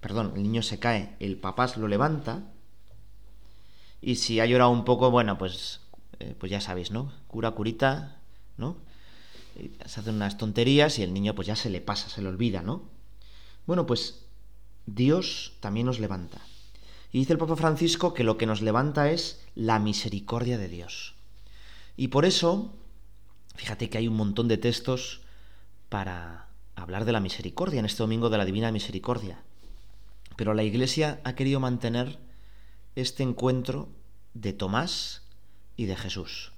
perdón, 0.00 0.32
el 0.34 0.42
niño 0.42 0.62
se 0.62 0.78
cae, 0.78 1.14
el 1.20 1.36
papá 1.36 1.70
lo 1.76 1.86
levanta, 1.86 2.42
y 4.00 4.16
si 4.16 4.40
ha 4.40 4.46
llorado 4.46 4.70
un 4.70 4.84
poco, 4.84 5.10
bueno, 5.10 5.38
pues, 5.38 5.80
eh, 6.18 6.34
pues 6.38 6.50
ya 6.50 6.60
sabéis, 6.60 6.90
¿no? 6.90 7.12
Cura, 7.28 7.52
curita, 7.52 8.16
¿no? 8.56 8.76
Se 9.84 10.00
hacen 10.00 10.16
unas 10.16 10.38
tonterías 10.38 10.98
y 10.98 11.02
el 11.02 11.12
niño 11.12 11.34
pues 11.34 11.46
ya 11.46 11.54
se 11.54 11.68
le 11.70 11.82
pasa, 11.82 12.08
se 12.08 12.22
le 12.22 12.28
olvida, 12.28 12.62
¿no? 12.62 12.88
Bueno, 13.66 13.86
pues 13.86 14.24
Dios 14.86 15.52
también 15.60 15.86
nos 15.86 16.00
levanta. 16.00 16.40
Y 17.12 17.18
dice 17.18 17.34
el 17.34 17.38
Papa 17.38 17.56
Francisco 17.56 18.14
que 18.14 18.24
lo 18.24 18.38
que 18.38 18.46
nos 18.46 18.62
levanta 18.62 19.10
es 19.10 19.44
la 19.54 19.78
misericordia 19.78 20.56
de 20.56 20.68
Dios. 20.68 21.14
Y 21.98 22.08
por 22.08 22.24
eso, 22.24 22.74
fíjate 23.54 23.90
que 23.90 23.98
hay 23.98 24.08
un 24.08 24.16
montón 24.16 24.48
de 24.48 24.56
textos 24.56 25.20
para 25.90 26.48
hablar 26.74 27.04
de 27.04 27.12
la 27.12 27.20
misericordia 27.20 27.80
en 27.80 27.86
este 27.86 28.02
domingo 28.02 28.30
de 28.30 28.38
la 28.38 28.44
Divina 28.44 28.72
Misericordia. 28.72 29.42
Pero 30.36 30.54
la 30.54 30.62
Iglesia 30.62 31.20
ha 31.24 31.34
querido 31.34 31.60
mantener 31.60 32.18
este 32.96 33.22
encuentro 33.22 33.88
de 34.34 34.52
Tomás 34.52 35.22
y 35.76 35.86
de 35.86 35.96
Jesús. 35.96 36.52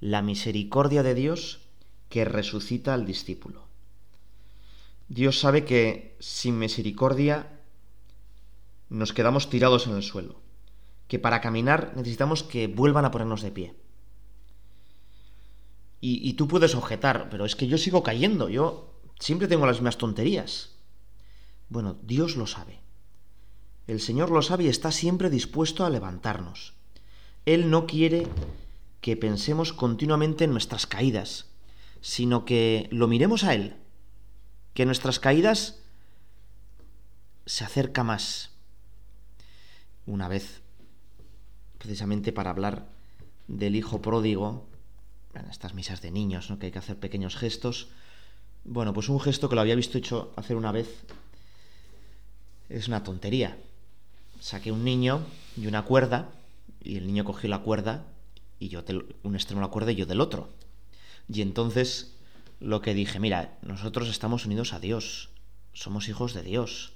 La 0.00 0.22
misericordia 0.22 1.02
de 1.02 1.14
Dios 1.14 1.60
que 2.08 2.24
resucita 2.24 2.94
al 2.94 3.06
discípulo. 3.06 3.64
Dios 5.08 5.40
sabe 5.40 5.64
que 5.64 6.16
sin 6.20 6.58
misericordia 6.58 7.48
nos 8.88 9.12
quedamos 9.12 9.50
tirados 9.50 9.86
en 9.86 9.94
el 9.94 10.02
suelo, 10.02 10.40
que 11.08 11.18
para 11.18 11.40
caminar 11.40 11.92
necesitamos 11.96 12.42
que 12.42 12.66
vuelvan 12.66 13.04
a 13.04 13.10
ponernos 13.10 13.42
de 13.42 13.50
pie. 13.50 13.74
Y, 16.02 16.32
tú 16.32 16.48
puedes 16.48 16.74
objetar, 16.74 17.28
pero 17.30 17.44
es 17.44 17.54
que 17.56 17.66
yo 17.66 17.76
sigo 17.76 18.02
cayendo, 18.02 18.48
yo 18.48 18.89
siempre 19.20 19.46
tengo 19.46 19.66
las 19.66 19.76
mismas 19.76 19.98
tonterías. 19.98 20.70
Bueno, 21.68 21.96
Dios 22.02 22.34
lo 22.34 22.48
sabe. 22.48 22.80
El 23.86 24.00
Señor 24.00 24.30
lo 24.30 24.42
sabe 24.42 24.64
y 24.64 24.68
está 24.68 24.90
siempre 24.90 25.30
dispuesto 25.30 25.84
a 25.84 25.90
levantarnos. 25.90 26.74
Él 27.46 27.70
no 27.70 27.86
quiere 27.86 28.26
que 29.00 29.16
pensemos 29.16 29.72
continuamente 29.72 30.44
en 30.44 30.50
nuestras 30.50 30.86
caídas, 30.86 31.46
sino 32.00 32.44
que 32.44 32.88
lo 32.90 33.08
miremos 33.08 33.44
a 33.44 33.54
Él, 33.54 33.76
que 34.74 34.86
nuestras 34.86 35.20
caídas 35.20 35.78
se 37.46 37.64
acerca 37.64 38.04
más. 38.04 38.50
Una 40.06 40.28
vez, 40.28 40.62
precisamente 41.78 42.32
para 42.32 42.50
hablar 42.50 42.88
del 43.48 43.76
Hijo 43.76 44.02
pródigo, 44.02 44.68
en 45.34 45.46
estas 45.46 45.74
misas 45.74 46.02
de 46.02 46.10
niños, 46.10 46.50
¿no? 46.50 46.58
que 46.58 46.66
hay 46.66 46.72
que 46.72 46.78
hacer 46.78 46.98
pequeños 46.98 47.36
gestos. 47.36 47.88
Bueno, 48.64 48.92
pues 48.92 49.08
un 49.08 49.20
gesto 49.20 49.48
que 49.48 49.54
lo 49.54 49.60
había 49.62 49.74
visto 49.74 49.98
hecho 49.98 50.32
hacer 50.36 50.56
una 50.56 50.72
vez 50.72 51.02
es 52.68 52.88
una 52.88 53.02
tontería. 53.02 53.56
Saqué 54.38 54.70
un 54.70 54.84
niño 54.84 55.22
y 55.56 55.66
una 55.66 55.84
cuerda, 55.84 56.30
y 56.82 56.96
el 56.96 57.06
niño 57.06 57.24
cogió 57.24 57.48
la 57.50 57.60
cuerda, 57.60 58.04
y 58.58 58.68
yo 58.68 58.82
un 59.22 59.34
extremo 59.34 59.60
de 59.60 59.66
la 59.66 59.72
cuerda 59.72 59.92
y 59.92 59.96
yo 59.96 60.06
del 60.06 60.20
otro. 60.20 60.50
Y 61.28 61.42
entonces 61.42 62.14
lo 62.60 62.82
que 62.82 62.94
dije, 62.94 63.18
mira, 63.18 63.58
nosotros 63.62 64.08
estamos 64.08 64.44
unidos 64.46 64.72
a 64.72 64.80
Dios, 64.80 65.30
somos 65.72 66.08
hijos 66.08 66.34
de 66.34 66.42
Dios, 66.42 66.92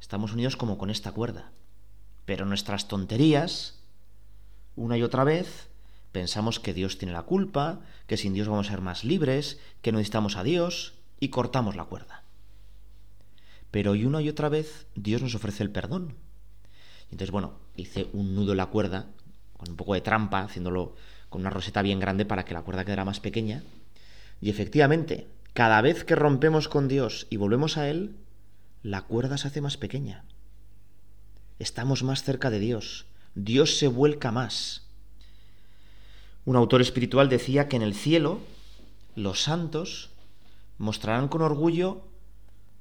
estamos 0.00 0.32
unidos 0.32 0.56
como 0.56 0.78
con 0.78 0.90
esta 0.90 1.12
cuerda. 1.12 1.52
Pero 2.24 2.46
nuestras 2.46 2.88
tonterías, 2.88 3.78
una 4.76 4.98
y 4.98 5.02
otra 5.02 5.24
vez, 5.24 5.68
Pensamos 6.14 6.60
que 6.60 6.72
Dios 6.72 6.96
tiene 6.96 7.12
la 7.12 7.24
culpa, 7.24 7.80
que 8.06 8.16
sin 8.16 8.34
Dios 8.34 8.46
vamos 8.46 8.68
a 8.68 8.70
ser 8.70 8.80
más 8.80 9.02
libres, 9.02 9.58
que 9.82 9.90
no 9.90 9.98
necesitamos 9.98 10.36
a 10.36 10.44
Dios 10.44 10.94
y 11.18 11.30
cortamos 11.30 11.74
la 11.74 11.86
cuerda. 11.86 12.22
Pero 13.72 13.96
y 13.96 14.04
una 14.04 14.22
y 14.22 14.28
otra 14.28 14.48
vez 14.48 14.86
Dios 14.94 15.22
nos 15.22 15.34
ofrece 15.34 15.64
el 15.64 15.72
perdón. 15.72 16.14
entonces, 17.10 17.32
bueno, 17.32 17.58
hice 17.74 18.06
un 18.12 18.36
nudo 18.36 18.52
en 18.52 18.58
la 18.58 18.66
cuerda, 18.66 19.08
con 19.56 19.70
un 19.70 19.76
poco 19.76 19.94
de 19.94 20.02
trampa, 20.02 20.42
haciéndolo 20.42 20.94
con 21.30 21.40
una 21.40 21.50
roseta 21.50 21.82
bien 21.82 21.98
grande 21.98 22.24
para 22.24 22.44
que 22.44 22.54
la 22.54 22.62
cuerda 22.62 22.84
quedara 22.84 23.04
más 23.04 23.18
pequeña. 23.18 23.64
Y 24.40 24.50
efectivamente, 24.50 25.26
cada 25.52 25.80
vez 25.80 26.04
que 26.04 26.14
rompemos 26.14 26.68
con 26.68 26.86
Dios 26.86 27.26
y 27.28 27.38
volvemos 27.38 27.76
a 27.76 27.88
Él, 27.88 28.14
la 28.84 29.02
cuerda 29.02 29.36
se 29.36 29.48
hace 29.48 29.60
más 29.60 29.76
pequeña. 29.76 30.22
Estamos 31.58 32.04
más 32.04 32.22
cerca 32.22 32.50
de 32.50 32.60
Dios. 32.60 33.06
Dios 33.34 33.78
se 33.78 33.88
vuelca 33.88 34.30
más. 34.30 34.83
Un 36.44 36.56
autor 36.56 36.82
espiritual 36.82 37.28
decía 37.28 37.68
que 37.68 37.76
en 37.76 37.82
el 37.82 37.94
cielo 37.94 38.40
los 39.14 39.42
santos 39.42 40.10
mostrarán 40.78 41.28
con 41.28 41.40
orgullo 41.42 42.02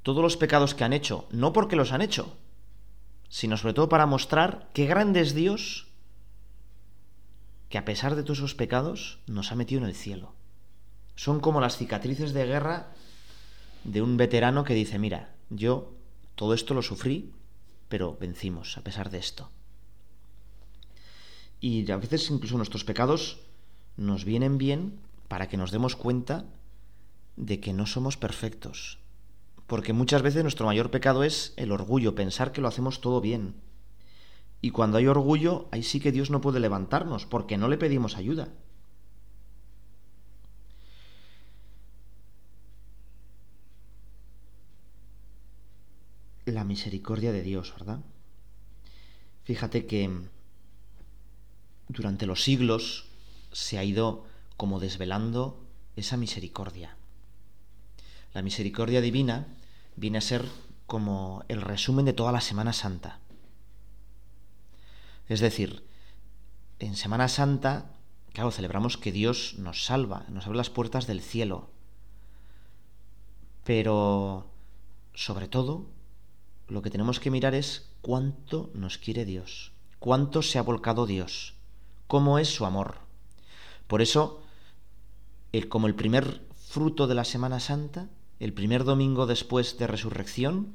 todos 0.02 0.22
los 0.22 0.36
pecados 0.36 0.76
que 0.76 0.84
han 0.84 0.94
hecho, 0.94 1.28
no 1.32 1.54
porque 1.54 1.78
los 1.78 1.94
han 1.94 2.02
hecho, 2.02 2.36
sino 3.30 3.56
sobre 3.56 3.74
todo 3.74 3.88
para 3.88 4.06
mostrar 4.06 4.70
qué 4.74 4.86
grande 4.86 5.22
es 5.22 5.34
Dios, 5.34 5.88
que 7.70 7.78
a 7.78 7.86
pesar 7.86 8.16
de 8.16 8.24
todos 8.24 8.40
esos 8.40 8.56
pecados 8.56 9.20
nos 9.28 9.52
ha 9.52 9.56
metido 9.56 9.82
en 9.82 9.88
el 9.88 9.96
cielo. 9.96 10.34
Son 11.16 11.40
como 11.40 11.62
las 11.62 11.78
cicatrices 11.78 12.34
de 12.34 12.46
guerra 12.46 12.92
de 13.84 14.02
un 14.02 14.18
veterano 14.18 14.64
que 14.64 14.74
dice, 14.74 15.00
mira, 15.00 15.34
yo 15.50 15.94
todo 16.36 16.54
esto 16.54 16.74
lo 16.74 16.82
sufrí, 16.82 17.32
pero 17.88 18.18
vencimos 18.20 18.78
a 18.78 18.82
pesar 18.82 19.10
de 19.10 19.20
esto. 19.20 19.50
Y 21.62 21.90
a 21.90 21.98
veces 21.98 22.30
incluso 22.30 22.58
nuestros 22.58 22.84
pecados 22.84 23.40
nos 23.98 24.26
vienen 24.26 24.58
bien 24.58 25.00
para 25.28 25.48
que 25.48 25.58
nos 25.58 25.72
demos 25.72 25.96
cuenta 25.96 26.46
de 27.36 27.60
que 27.60 27.74
no 27.74 27.86
somos 27.86 28.18
perfectos. 28.18 29.00
Porque 29.68 29.94
muchas 29.94 30.22
veces 30.22 30.44
nuestro 30.44 30.66
mayor 30.66 30.92
pecado 30.92 31.24
es 31.24 31.54
el 31.56 31.72
orgullo, 31.72 32.16
pensar 32.16 32.52
que 32.52 32.62
lo 32.62 32.68
hacemos 32.68 33.02
todo 33.02 33.22
bien. 33.22 33.56
Y 34.62 34.72
cuando 34.72 34.98
hay 34.98 35.08
orgullo, 35.08 35.68
ahí 35.72 35.84
sí 35.84 36.00
que 36.00 36.12
Dios 36.12 36.30
no 36.30 36.42
puede 36.42 36.60
levantarnos, 36.60 37.26
porque 37.26 37.58
no 37.58 37.68
le 37.68 37.78
pedimos 37.78 38.16
ayuda. 38.16 38.50
La 46.46 46.64
misericordia 46.64 47.32
de 47.32 47.42
Dios, 47.42 47.74
¿verdad? 47.78 48.00
Fíjate 49.44 49.86
que 49.86 50.10
durante 51.88 52.26
los 52.26 52.44
siglos 52.44 53.13
se 53.54 53.78
ha 53.78 53.84
ido 53.84 54.26
como 54.58 54.80
desvelando 54.80 55.64
esa 55.96 56.18
misericordia. 56.18 56.98
La 58.34 58.42
misericordia 58.42 59.02
divina 59.02 59.48
viene 59.96 60.18
a 60.18 60.22
ser 60.22 60.46
como 60.88 61.44
el 61.48 61.62
resumen 61.62 62.06
de 62.06 62.14
toda 62.14 62.32
la 62.32 62.42
Semana 62.42 62.74
Santa. 62.74 63.20
Es 65.30 65.40
decir, 65.40 65.86
en 66.80 66.96
Semana 66.96 67.28
Santa, 67.28 67.92
claro, 68.34 68.52
celebramos 68.52 68.98
que 68.98 69.12
Dios 69.12 69.56
nos 69.58 69.86
salva, 69.86 70.26
nos 70.30 70.46
abre 70.46 70.58
las 70.58 70.70
puertas 70.70 71.08
del 71.08 71.22
cielo. 71.22 71.70
Pero, 73.64 74.48
sobre 75.14 75.48
todo, 75.48 75.86
lo 76.68 76.82
que 76.82 76.90
tenemos 76.90 77.20
que 77.20 77.32
mirar 77.32 77.56
es 77.56 77.90
cuánto 78.02 78.70
nos 78.74 78.98
quiere 78.98 79.26
Dios, 79.26 79.72
cuánto 80.00 80.42
se 80.42 80.60
ha 80.60 80.64
volcado 80.64 81.06
Dios, 81.06 81.54
cómo 82.08 82.40
es 82.40 82.50
su 82.50 82.66
amor. 82.66 83.03
Por 83.88 84.02
eso, 84.02 84.42
como 85.70 85.88
el 85.88 85.96
primer 85.96 86.42
fruto 86.56 87.08
de 87.08 87.16
la 87.16 87.26
Semana 87.26 87.60
Santa, 87.60 88.10
el 88.40 88.54
primer 88.54 88.84
domingo 88.84 89.26
después 89.28 89.78
de 89.78 89.88
resurrección, 89.88 90.74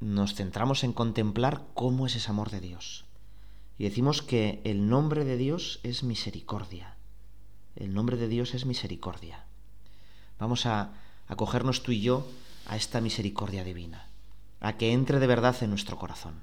nos 0.00 0.34
centramos 0.34 0.84
en 0.84 0.92
contemplar 0.92 1.62
cómo 1.74 2.06
es 2.06 2.16
ese 2.16 2.30
amor 2.30 2.50
de 2.50 2.60
Dios. 2.60 3.04
Y 3.78 3.84
decimos 3.84 4.22
que 4.22 4.60
el 4.64 4.88
nombre 4.88 5.24
de 5.24 5.36
Dios 5.36 5.80
es 5.82 6.02
misericordia. 6.02 6.96
El 7.76 7.92
nombre 7.92 8.16
de 8.16 8.28
Dios 8.28 8.54
es 8.54 8.66
misericordia. 8.66 9.44
Vamos 10.38 10.66
a 10.66 10.92
acogernos 11.26 11.82
tú 11.82 11.92
y 11.92 12.00
yo 12.00 12.26
a 12.66 12.76
esta 12.76 13.00
misericordia 13.00 13.64
divina, 13.64 14.08
a 14.60 14.76
que 14.76 14.92
entre 14.92 15.18
de 15.18 15.26
verdad 15.26 15.56
en 15.62 15.70
nuestro 15.70 15.98
corazón. 15.98 16.34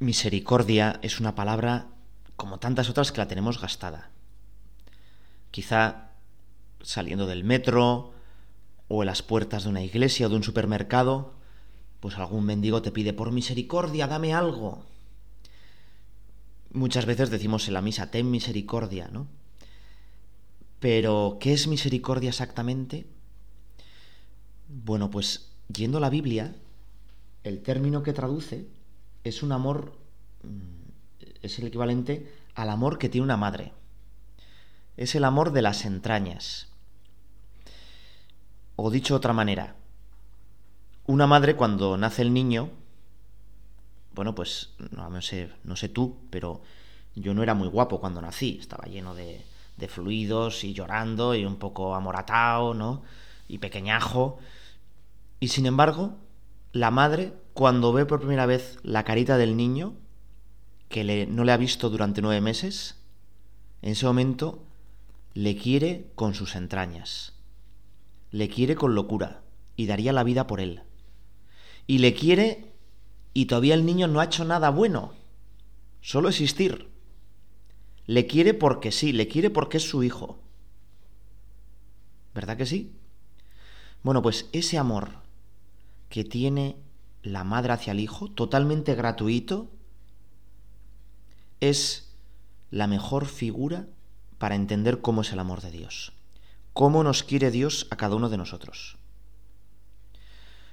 Misericordia 0.00 0.98
es 1.02 1.20
una 1.20 1.34
palabra 1.34 1.88
como 2.36 2.58
tantas 2.58 2.88
otras 2.88 3.12
que 3.12 3.18
la 3.18 3.28
tenemos 3.28 3.60
gastada. 3.60 4.08
Quizá 5.50 6.12
saliendo 6.80 7.26
del 7.26 7.44
metro 7.44 8.14
o 8.88 9.02
en 9.02 9.06
las 9.06 9.20
puertas 9.20 9.64
de 9.64 9.68
una 9.68 9.82
iglesia 9.82 10.26
o 10.26 10.30
de 10.30 10.36
un 10.36 10.42
supermercado, 10.42 11.34
pues 12.00 12.16
algún 12.16 12.46
mendigo 12.46 12.80
te 12.80 12.92
pide 12.92 13.12
por 13.12 13.30
misericordia, 13.30 14.06
dame 14.06 14.32
algo. 14.32 14.86
Muchas 16.72 17.04
veces 17.04 17.28
decimos 17.28 17.68
en 17.68 17.74
la 17.74 17.82
misa, 17.82 18.10
ten 18.10 18.30
misericordia, 18.30 19.08
¿no? 19.12 19.26
Pero, 20.78 21.36
¿qué 21.38 21.52
es 21.52 21.66
misericordia 21.66 22.30
exactamente? 22.30 23.06
Bueno, 24.66 25.10
pues 25.10 25.50
yendo 25.68 25.98
a 25.98 26.00
la 26.00 26.08
Biblia, 26.08 26.54
el 27.44 27.60
término 27.62 28.02
que 28.02 28.14
traduce 28.14 28.79
es 29.24 29.42
un 29.42 29.52
amor, 29.52 29.92
mm, 30.42 31.24
es 31.42 31.58
el 31.58 31.66
equivalente 31.66 32.32
al 32.54 32.70
amor 32.70 32.98
que 32.98 33.08
tiene 33.08 33.24
una 33.24 33.36
madre. 33.36 33.72
Es 34.96 35.14
el 35.14 35.24
amor 35.24 35.52
de 35.52 35.62
las 35.62 35.84
entrañas. 35.84 36.68
O 38.76 38.90
dicho 38.90 39.14
de 39.14 39.18
otra 39.18 39.32
manera, 39.32 39.76
una 41.06 41.26
madre 41.26 41.56
cuando 41.56 41.96
nace 41.96 42.22
el 42.22 42.32
niño, 42.32 42.70
bueno, 44.14 44.34
pues 44.34 44.74
no, 44.90 45.22
sé, 45.22 45.50
no 45.64 45.76
sé 45.76 45.88
tú, 45.88 46.18
pero 46.30 46.62
yo 47.14 47.34
no 47.34 47.42
era 47.42 47.54
muy 47.54 47.68
guapo 47.68 48.00
cuando 48.00 48.20
nací, 48.20 48.58
estaba 48.60 48.86
lleno 48.86 49.14
de, 49.14 49.44
de 49.76 49.88
fluidos 49.88 50.64
y 50.64 50.72
llorando 50.72 51.34
y 51.34 51.44
un 51.44 51.56
poco 51.56 51.94
amoratado, 51.94 52.74
¿no? 52.74 53.02
Y 53.48 53.58
pequeñajo. 53.58 54.38
Y 55.40 55.48
sin 55.48 55.66
embargo, 55.66 56.16
la 56.72 56.90
madre, 56.90 57.34
cuando 57.54 57.92
ve 57.92 58.06
por 58.06 58.20
primera 58.20 58.46
vez 58.46 58.78
la 58.82 59.04
carita 59.04 59.36
del 59.36 59.56
niño, 59.56 59.94
que 60.88 61.26
no 61.26 61.44
le 61.44 61.52
ha 61.52 61.56
visto 61.56 61.90
durante 61.90 62.22
nueve 62.22 62.40
meses, 62.40 62.96
en 63.82 63.92
ese 63.92 64.06
momento 64.06 64.64
le 65.34 65.56
quiere 65.56 66.10
con 66.14 66.34
sus 66.34 66.56
entrañas, 66.56 67.34
le 68.30 68.48
quiere 68.48 68.74
con 68.74 68.94
locura 68.94 69.42
y 69.76 69.86
daría 69.86 70.12
la 70.12 70.24
vida 70.24 70.46
por 70.46 70.60
él. 70.60 70.82
Y 71.86 71.98
le 71.98 72.14
quiere 72.14 72.72
y 73.32 73.46
todavía 73.46 73.74
el 73.74 73.86
niño 73.86 74.08
no 74.08 74.20
ha 74.20 74.24
hecho 74.24 74.44
nada 74.44 74.70
bueno, 74.70 75.14
solo 76.00 76.28
existir. 76.28 76.88
Le 78.06 78.26
quiere 78.26 78.54
porque 78.54 78.90
sí, 78.90 79.12
le 79.12 79.28
quiere 79.28 79.50
porque 79.50 79.76
es 79.76 79.88
su 79.88 80.02
hijo. 80.02 80.40
¿Verdad 82.34 82.56
que 82.56 82.66
sí? 82.66 82.92
Bueno, 84.02 84.22
pues 84.22 84.48
ese 84.52 84.78
amor 84.78 85.10
que 86.08 86.24
tiene 86.24 86.76
la 87.22 87.44
madre 87.44 87.72
hacia 87.72 87.92
el 87.92 88.00
hijo, 88.00 88.30
totalmente 88.30 88.94
gratuito, 88.94 89.70
es 91.60 92.14
la 92.70 92.86
mejor 92.86 93.26
figura 93.26 93.86
para 94.38 94.54
entender 94.54 95.00
cómo 95.00 95.20
es 95.22 95.32
el 95.32 95.38
amor 95.38 95.60
de 95.60 95.70
Dios, 95.70 96.12
cómo 96.72 97.02
nos 97.04 97.22
quiere 97.22 97.50
Dios 97.50 97.86
a 97.90 97.96
cada 97.96 98.16
uno 98.16 98.28
de 98.30 98.38
nosotros. 98.38 98.96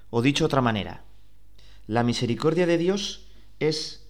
O 0.10 0.22
dicho 0.22 0.46
de 0.46 0.48
otra 0.48 0.62
manera, 0.62 1.04
la 1.86 2.04
misericordia 2.04 2.66
de 2.66 2.78
Dios 2.78 3.28
es 3.60 4.08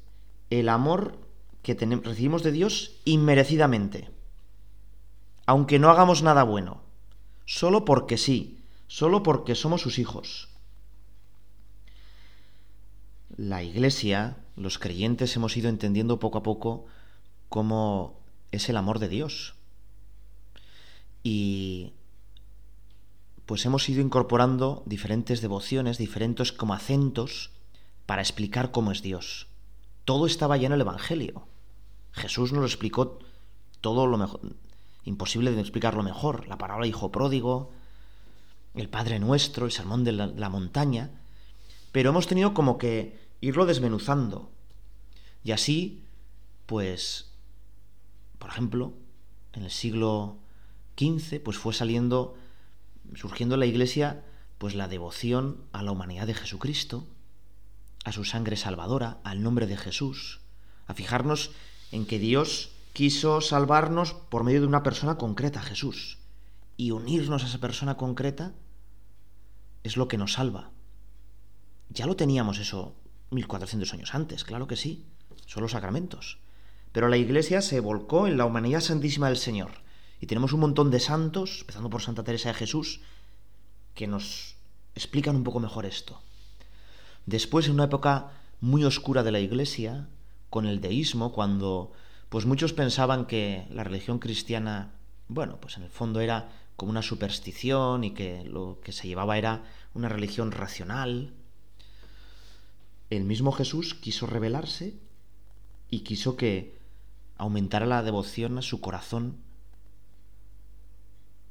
el 0.52 0.70
amor 0.70 1.18
que 1.64 1.74
recibimos 1.74 2.44
de 2.44 2.52
Dios 2.52 2.98
inmerecidamente, 3.06 4.12
aunque 5.46 5.80
no 5.80 5.90
hagamos 5.90 6.22
nada 6.22 6.44
bueno, 6.44 6.84
solo 7.46 7.84
porque 7.84 8.18
sí, 8.18 8.62
solo 8.88 9.24
porque 9.24 9.56
somos 9.56 9.82
sus 9.82 9.98
hijos 9.98 10.50
la 13.38 13.64
Iglesia, 13.64 14.38
los 14.56 14.80
creyentes, 14.80 15.36
hemos 15.36 15.56
ido 15.56 15.70
entendiendo 15.70 16.20
poco 16.20 16.40
a 16.40 16.44
poco 16.44 16.86
cómo 17.50 18.20
es 18.52 18.68
el 18.68 18.78
amor 18.78 18.98
de 19.00 19.08
Dios. 19.08 19.56
Y 21.24 21.94
pues 23.46 23.66
hemos 23.66 23.88
ido 23.88 24.02
incorporando 24.02 24.84
diferentes 24.86 25.42
devociones, 25.42 25.98
diferentes 25.98 26.52
como 26.52 26.74
acentos 26.74 27.52
para 28.08 28.22
explicar 28.22 28.72
cómo 28.72 28.92
es 28.92 29.04
Dios. 29.04 29.48
Todo 30.04 30.26
estaba 30.26 30.58
ya 30.58 30.68
en 30.68 30.74
el 30.74 30.82
Evangelio. 30.82 31.48
Jesús 32.14 32.52
nos 32.52 32.62
lo 32.62 32.66
explicó 32.66 33.20
todo 33.82 34.08
lo 34.08 34.18
mejor, 34.18 34.42
imposible 35.04 35.52
de 35.52 35.62
explicarlo 35.62 36.02
mejor. 36.02 36.48
La 36.48 36.58
palabra 36.58 36.88
hijo 36.88 37.12
pródigo, 37.12 37.72
el 38.74 38.90
Padre 38.90 39.20
Nuestro, 39.20 39.66
el 39.66 39.72
sermón 39.72 40.04
de 40.04 40.14
la, 40.14 40.28
la 40.28 40.50
montaña. 40.50 41.12
Pero 41.92 42.10
hemos 42.10 42.28
tenido 42.28 42.54
como 42.54 42.78
que 42.78 43.27
irlo 43.42 43.66
desmenuzando. 43.66 44.52
Y 45.44 45.52
así, 45.52 46.04
pues, 46.66 47.32
por 48.40 48.50
ejemplo, 48.50 48.94
en 49.54 49.64
el 49.64 49.72
siglo 49.72 50.38
XV, 50.98 51.42
pues 51.44 51.58
fue 51.58 51.74
saliendo, 51.74 52.36
surgiendo 53.16 53.56
en 53.56 53.60
la 53.60 53.66
Iglesia, 53.66 54.24
pues 54.58 54.76
la 54.76 54.88
devoción 54.88 55.64
a 55.72 55.84
la 55.84 55.92
humanidad 55.92 56.28
de 56.28 56.34
Jesucristo, 56.34 57.08
a 58.04 58.12
su 58.12 58.24
sangre 58.24 58.56
salvadora, 58.56 59.20
al 59.24 59.44
nombre 59.44 59.68
de 59.68 59.78
Jesús, 59.78 60.42
a 60.88 60.94
fijarnos 60.94 61.52
en 61.92 62.06
que 62.06 62.20
Dios 62.20 62.72
quiso 62.94 63.42
salvarnos 63.42 64.14
por 64.14 64.44
medio 64.44 64.62
de 64.62 64.68
una 64.68 64.84
persona 64.84 65.18
concreta, 65.18 65.62
Jesús, 65.62 66.18
y 66.78 66.92
unirnos 66.92 67.44
a 67.44 67.48
esa 67.48 67.60
persona 67.60 67.98
concreta 67.98 68.54
es 69.84 69.98
lo 69.98 70.08
que 70.08 70.18
nos 70.18 70.34
salva. 70.34 70.72
Ya 71.90 72.06
lo 72.06 72.16
teníamos 72.16 72.60
eso 72.60 72.96
1400 73.32 73.94
años 73.94 74.16
antes, 74.16 74.44
claro 74.44 74.68
que 74.68 74.76
sí, 74.76 75.06
son 75.46 75.64
los 75.64 75.72
sacramentos. 75.72 76.40
Pero 76.92 77.10
la 77.10 77.18
Iglesia 77.18 77.62
se 77.62 77.80
volcó 77.80 78.28
en 78.28 78.38
la 78.38 78.46
humanidad 78.46 78.82
santísima 78.82 79.28
del 79.28 79.38
Señor. 79.38 79.72
Y 80.20 80.28
tenemos 80.28 80.54
un 80.54 80.62
montón 80.62 80.90
de 80.90 81.00
santos, 81.00 81.60
empezando 81.62 81.90
por 81.90 82.02
Santa 82.02 82.24
Teresa 82.24 82.50
de 82.50 82.56
Jesús, 82.56 83.02
que 83.94 84.08
nos 84.08 84.56
explican 84.96 85.36
un 85.36 85.44
poco 85.44 85.60
mejor 85.60 85.86
esto. 85.86 86.22
Después, 87.26 87.68
en 87.68 87.74
una 87.74 87.86
época 87.86 88.32
muy 88.62 88.84
oscura 88.84 89.22
de 89.22 89.32
la 89.32 89.40
Iglesia, 89.40 90.08
con 90.50 90.66
el 90.66 90.82
deísmo, 90.82 91.32
cuando 91.34 91.92
pues 92.30 92.46
muchos 92.46 92.74
pensaban 92.74 93.26
que 93.26 93.68
la 93.70 93.84
religión 93.84 94.20
cristiana, 94.20 94.92
bueno, 95.28 95.60
pues 95.62 95.78
en 95.78 95.84
el 95.84 95.90
fondo 95.90 96.20
era 96.20 96.50
como 96.76 96.92
una 96.92 97.02
superstición 97.02 98.04
y 98.04 98.12
que 98.12 98.44
lo 98.44 98.80
que 98.82 98.92
se 98.92 99.08
llevaba 99.08 99.38
era 99.38 99.64
una 99.94 100.10
religión 100.10 100.52
racional. 100.52 101.34
El 103.10 103.24
mismo 103.24 103.52
Jesús 103.52 103.94
quiso 103.94 104.28
revelarse 104.28 104.96
y 105.90 106.02
quiso 106.02 106.36
que 106.36 106.78
aumentara 107.38 107.86
la 107.86 108.04
devoción 108.04 108.58
a 108.58 108.62
su 108.62 108.82
corazón 108.82 109.38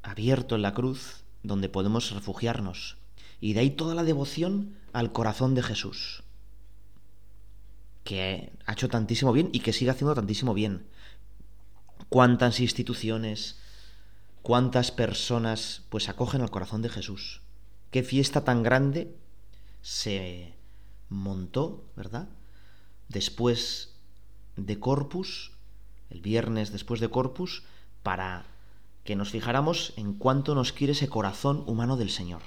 abierto 0.03 0.55
en 0.55 0.63
la 0.63 0.75
cruz, 0.75 1.25
donde 1.43 1.69
podemos 1.69 2.11
refugiarnos. 2.11 2.99
Y 3.41 3.55
de 3.55 3.61
ahí 3.61 3.71
toda 3.71 3.95
la 3.95 4.05
devoción 4.05 4.77
al 4.93 5.13
corazón 5.13 5.55
de 5.55 5.63
Jesús, 5.63 6.23
que 8.05 8.53
ha 8.67 8.73
hecho 8.73 8.89
tantísimo 8.89 9.33
bien 9.33 9.51
y 9.53 9.61
que 9.61 9.73
sigue 9.73 9.91
haciendo 9.91 10.15
tantísimo 10.15 10.55
bien. 10.55 10.87
Cuántas 12.09 12.61
instituciones, 12.61 13.59
cuántas 14.43 14.91
personas 14.91 15.83
pues 15.89 16.09
acogen 16.09 16.41
al 16.41 16.51
corazón 16.51 16.83
de 16.83 16.89
Jesús. 16.89 17.41
Qué 17.91 18.03
fiesta 18.03 18.45
tan 18.45 18.63
grande 18.63 19.15
se 19.83 20.56
montó, 21.09 21.85
¿verdad? 21.97 22.29
Después 23.09 23.95
de 24.57 24.81
Corpus, 24.81 25.53
el 26.11 26.21
viernes 26.21 26.73
después 26.73 27.01
de 27.01 27.11
Corpus, 27.11 27.63
para 28.03 28.47
que 29.05 29.17
nos 29.17 29.31
fijáramos 29.31 29.93
en 29.97 30.15
cuánto 30.15 30.55
nos 30.55 30.73
quiere 30.73 30.93
ese 30.93 31.09
corazón 31.09 31.63
humano 31.67 31.97
del 31.97 32.11
Señor, 32.11 32.43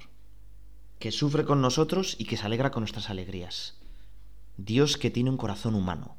que 1.00 1.12
sufre 1.12 1.46
con 1.46 1.62
nosotros 1.62 2.16
y 2.20 2.26
que 2.26 2.38
se 2.38 2.46
alegra 2.46 2.72
con 2.72 2.82
nuestras 2.82 3.10
alegrías. 3.10 3.76
Dios 4.58 4.98
que 4.98 5.10
tiene 5.10 5.30
un 5.30 5.38
corazón 5.38 5.76
humano. 5.76 6.16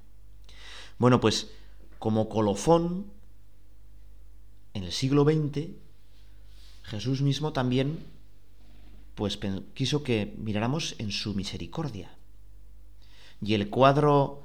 Bueno, 0.99 1.21
pues 1.21 1.51
como 1.99 2.29
colofón, 2.29 3.07
en 4.73 4.85
el 4.85 4.93
siglo 4.93 5.25
XX, 5.25 5.69
Jesús 6.85 7.21
mismo 7.21 7.53
también 7.53 7.99
pues 9.15 9.39
quiso 9.75 10.03
que 10.03 10.35
miráramos 10.39 10.95
en 10.99 11.13
su 11.13 11.35
misericordia. 11.35 12.17
Y 13.43 13.55
el 13.55 13.71
cuadro 13.71 14.43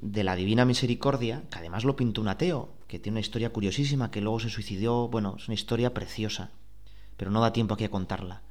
de 0.00 0.24
la 0.24 0.36
Divina 0.36 0.64
Misericordia, 0.64 1.42
que 1.50 1.58
además 1.58 1.84
lo 1.84 1.96
pintó 1.96 2.20
un 2.20 2.28
ateo, 2.28 2.70
que 2.88 2.98
tiene 2.98 3.14
una 3.14 3.20
historia 3.20 3.52
curiosísima, 3.52 4.10
que 4.10 4.20
luego 4.20 4.40
se 4.40 4.48
suicidió, 4.48 5.08
bueno, 5.08 5.36
es 5.38 5.48
una 5.48 5.54
historia 5.54 5.94
preciosa, 5.94 6.50
pero 7.16 7.30
no 7.30 7.40
da 7.40 7.52
tiempo 7.52 7.74
aquí 7.74 7.84
a 7.84 7.90
contarla. 7.90 8.42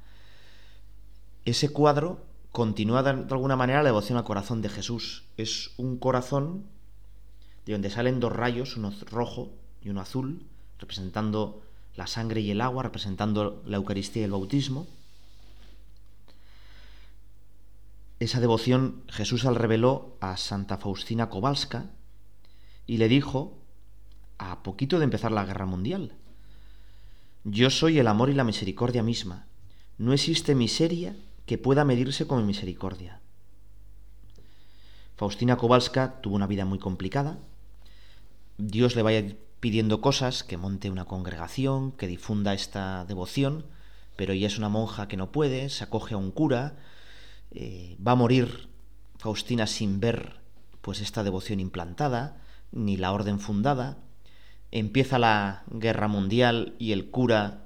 Ese 1.44 1.70
cuadro 1.70 2.24
continúa 2.52 3.02
de 3.02 3.10
alguna 3.10 3.56
manera 3.56 3.82
la 3.82 3.88
devoción 3.88 4.18
al 4.18 4.24
corazón 4.24 4.62
de 4.62 4.68
Jesús. 4.68 5.24
Es 5.36 5.72
un 5.76 5.98
corazón 5.98 6.64
de 7.66 7.72
donde 7.72 7.90
salen 7.90 8.20
dos 8.20 8.32
rayos, 8.32 8.76
uno 8.76 8.92
rojo 9.10 9.50
y 9.82 9.88
uno 9.88 10.00
azul, 10.00 10.42
representando 10.78 11.62
la 11.96 12.06
sangre 12.06 12.40
y 12.40 12.50
el 12.50 12.60
agua, 12.60 12.82
representando 12.82 13.62
la 13.66 13.76
Eucaristía 13.76 14.22
y 14.22 14.24
el 14.24 14.30
bautismo. 14.30 14.86
Esa 18.20 18.38
devoción 18.38 19.02
Jesús 19.08 19.46
al 19.46 19.56
reveló 19.56 20.16
a 20.20 20.36
Santa 20.36 20.76
Faustina 20.76 21.30
Kowalska 21.30 21.86
y 22.86 22.98
le 22.98 23.08
dijo, 23.08 23.58
a 24.38 24.62
poquito 24.62 24.98
de 24.98 25.04
empezar 25.04 25.32
la 25.32 25.44
guerra 25.46 25.64
mundial, 25.64 26.12
yo 27.44 27.70
soy 27.70 27.98
el 27.98 28.06
amor 28.06 28.28
y 28.28 28.34
la 28.34 28.44
misericordia 28.44 29.02
misma. 29.02 29.46
No 29.96 30.12
existe 30.12 30.54
miseria 30.54 31.16
que 31.46 31.56
pueda 31.56 31.86
medirse 31.86 32.26
con 32.26 32.40
mi 32.40 32.44
misericordia. 32.44 33.20
Faustina 35.16 35.56
Kowalska 35.56 36.20
tuvo 36.20 36.36
una 36.36 36.46
vida 36.46 36.66
muy 36.66 36.78
complicada. 36.78 37.38
Dios 38.58 38.96
le 38.96 39.02
vaya 39.02 39.36
pidiendo 39.60 40.02
cosas, 40.02 40.44
que 40.44 40.58
monte 40.58 40.90
una 40.90 41.06
congregación, 41.06 41.92
que 41.92 42.06
difunda 42.06 42.52
esta 42.52 43.06
devoción, 43.06 43.64
pero 44.16 44.34
ella 44.34 44.46
es 44.46 44.58
una 44.58 44.68
monja 44.68 45.08
que 45.08 45.16
no 45.16 45.32
puede, 45.32 45.70
se 45.70 45.84
acoge 45.84 46.14
a 46.14 46.18
un 46.18 46.30
cura, 46.30 46.76
eh, 47.52 47.96
va 48.06 48.12
a 48.12 48.16
morir 48.16 48.68
Faustina 49.18 49.66
sin 49.66 50.00
ver 50.00 50.40
pues 50.80 51.00
esta 51.00 51.22
devoción 51.22 51.60
implantada, 51.60 52.40
ni 52.72 52.96
la 52.96 53.12
orden 53.12 53.40
fundada. 53.40 53.98
Empieza 54.70 55.18
la 55.18 55.64
guerra 55.70 56.08
mundial 56.08 56.74
y 56.78 56.92
el 56.92 57.10
cura 57.10 57.64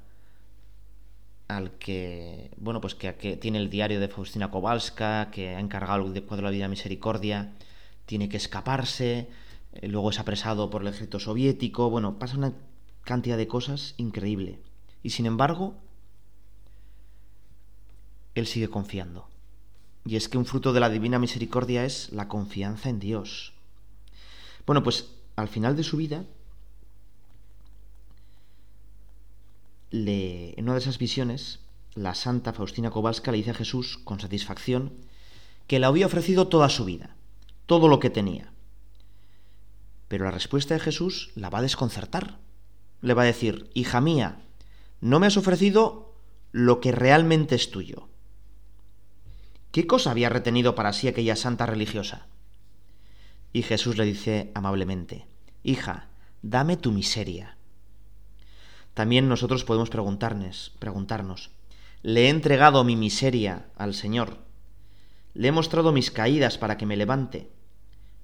al 1.48 1.72
que, 1.72 2.50
bueno, 2.56 2.80
pues 2.80 2.94
que, 2.94 3.12
tiene 3.36 3.58
el 3.58 3.70
diario 3.70 4.00
de 4.00 4.08
Faustina 4.08 4.50
Kowalska, 4.50 5.30
que 5.30 5.50
ha 5.54 5.60
encargado 5.60 6.06
el 6.06 6.22
cuadro 6.24 6.46
de 6.46 6.52
la 6.52 6.56
vida 6.56 6.68
misericordia, 6.68 7.52
tiene 8.06 8.28
que 8.28 8.38
escaparse, 8.38 9.28
eh, 9.74 9.88
luego 9.88 10.10
es 10.10 10.18
apresado 10.18 10.70
por 10.70 10.82
el 10.82 10.88
ejército 10.88 11.20
soviético, 11.20 11.90
bueno, 11.90 12.18
pasa 12.18 12.38
una 12.38 12.54
cantidad 13.02 13.36
de 13.36 13.46
cosas 13.46 13.94
increíble. 13.98 14.58
Y 15.02 15.10
sin 15.10 15.26
embargo, 15.26 15.74
él 18.34 18.46
sigue 18.46 18.68
confiando. 18.68 19.28
Y 20.04 20.16
es 20.16 20.28
que 20.28 20.38
un 20.38 20.44
fruto 20.44 20.72
de 20.72 20.80
la 20.80 20.90
divina 20.90 21.18
misericordia 21.18 21.84
es 21.84 22.12
la 22.12 22.28
confianza 22.28 22.88
en 22.88 23.00
Dios. 23.00 23.52
Bueno, 24.66 24.82
pues 24.82 25.10
al 25.36 25.48
final 25.48 25.76
de 25.76 25.84
su 25.84 25.96
vida, 25.96 26.24
le, 29.90 30.58
en 30.58 30.64
una 30.64 30.74
de 30.74 30.80
esas 30.80 30.98
visiones, 30.98 31.60
la 31.94 32.14
santa 32.14 32.52
Faustina 32.52 32.90
Kowalska 32.90 33.30
le 33.30 33.38
dice 33.38 33.50
a 33.50 33.54
Jesús 33.54 33.98
con 34.02 34.20
satisfacción 34.20 34.92
que 35.66 35.78
le 35.78 35.86
había 35.86 36.06
ofrecido 36.06 36.48
toda 36.48 36.68
su 36.68 36.84
vida, 36.84 37.16
todo 37.66 37.88
lo 37.88 38.00
que 38.00 38.10
tenía. 38.10 38.52
Pero 40.08 40.24
la 40.24 40.30
respuesta 40.30 40.74
de 40.74 40.80
Jesús 40.80 41.30
la 41.34 41.50
va 41.50 41.58
a 41.58 41.62
desconcertar. 41.62 42.38
Le 43.00 43.14
va 43.14 43.22
a 43.22 43.26
decir, 43.26 43.70
hija 43.74 44.00
mía, 44.00 44.40
no 45.00 45.18
me 45.18 45.26
has 45.26 45.36
ofrecido 45.36 46.14
lo 46.52 46.80
que 46.80 46.92
realmente 46.92 47.54
es 47.54 47.70
tuyo. 47.70 48.08
¿Qué 49.74 49.88
cosa 49.88 50.12
había 50.12 50.28
retenido 50.28 50.76
para 50.76 50.92
sí 50.92 51.08
aquella 51.08 51.34
santa 51.34 51.66
religiosa? 51.66 52.28
Y 53.52 53.62
Jesús 53.62 53.96
le 53.96 54.04
dice 54.04 54.52
amablemente, 54.54 55.26
Hija, 55.64 56.06
dame 56.42 56.76
tu 56.76 56.92
miseria. 56.92 57.56
También 58.94 59.28
nosotros 59.28 59.64
podemos 59.64 59.90
preguntarnos, 59.90 60.76
preguntarnos, 60.78 61.50
¿le 62.02 62.26
he 62.26 62.28
entregado 62.28 62.84
mi 62.84 62.94
miseria 62.94 63.66
al 63.74 63.94
Señor? 63.94 64.38
¿Le 65.32 65.48
he 65.48 65.50
mostrado 65.50 65.90
mis 65.90 66.12
caídas 66.12 66.56
para 66.56 66.76
que 66.76 66.86
me 66.86 66.96
levante? 66.96 67.50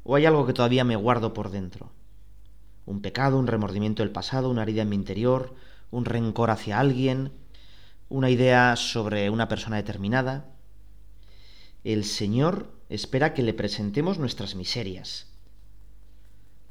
¿O 0.05 0.15
hay 0.15 0.27
algo 0.27 0.47
que 0.47 0.53
todavía 0.53 0.85
me 0.85 0.95
guardo 0.95 1.35
por 1.35 1.51
dentro? 1.51 1.91
¿Un 2.87 3.03
pecado, 3.03 3.41
un 3.41 3.49
remordimiento 3.49 4.05
del 4.05 4.13
pasado, 4.13 4.51
una 4.51 4.63
herida 4.63 4.83
en 4.83 4.91
mi 4.91 4.95
interior, 4.95 5.57
un 5.91 6.05
rencor 6.05 6.53
hacia 6.53 6.79
alguien, 6.79 7.33
una 8.09 8.31
idea 8.31 8.77
sobre 8.77 9.31
una 9.31 9.49
persona 9.49 9.79
determinada? 9.79 10.60
El 11.85 12.05
Señor 12.05 12.71
espera 12.89 13.33
que 13.33 13.43
le 13.43 13.55
presentemos 13.55 14.19
nuestras 14.19 14.55
miserias, 14.55 15.27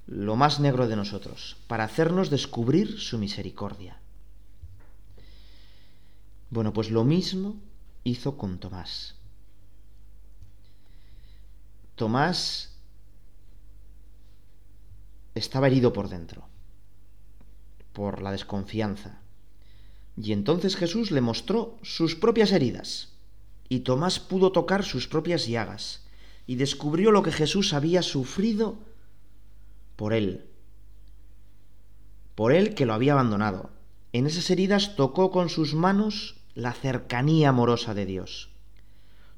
lo 0.06 0.36
más 0.36 0.60
negro 0.60 0.88
de 0.88 0.96
nosotros, 0.96 1.58
para 1.68 1.84
hacernos 1.84 2.30
descubrir 2.30 3.00
su 3.00 3.18
misericordia. 3.18 4.00
Bueno, 6.50 6.74
pues 6.74 6.90
lo 6.90 7.04
mismo 7.04 7.56
hizo 8.04 8.38
con 8.38 8.60
Tomás. 8.60 9.16
Tomás 11.96 12.76
estaba 15.36 15.68
herido 15.68 15.94
por 15.94 16.10
dentro, 16.10 16.48
por 17.94 18.22
la 18.22 18.32
desconfianza. 18.32 19.22
Y 20.18 20.34
entonces 20.34 20.76
Jesús 20.76 21.12
le 21.12 21.22
mostró 21.22 21.78
sus 21.82 22.16
propias 22.16 22.52
heridas 22.52 23.09
y 23.70 23.82
Tomás 23.82 24.20
pudo 24.20 24.52
tocar 24.52 24.84
sus 24.84 25.08
propias 25.08 25.48
llagas 25.48 26.04
y 26.48 26.56
descubrió 26.56 27.12
lo 27.12 27.22
que 27.22 27.32
Jesús 27.32 27.74
había 27.74 28.02
sufrido 28.02 28.80
por 29.96 30.14
él, 30.14 30.46
por 32.34 32.52
él 32.52 32.74
que 32.74 32.88
lo 32.88 32.94
había 32.94 33.14
abandonado. 33.14 33.70
En 34.12 34.26
esas 34.26 34.50
heridas 34.50 34.96
tocó 34.96 35.30
con 35.30 35.50
sus 35.50 35.76
manos 35.76 36.38
la 36.56 36.74
cercanía 36.74 37.50
amorosa 37.50 37.94
de 37.94 38.08
Dios. 38.08 38.50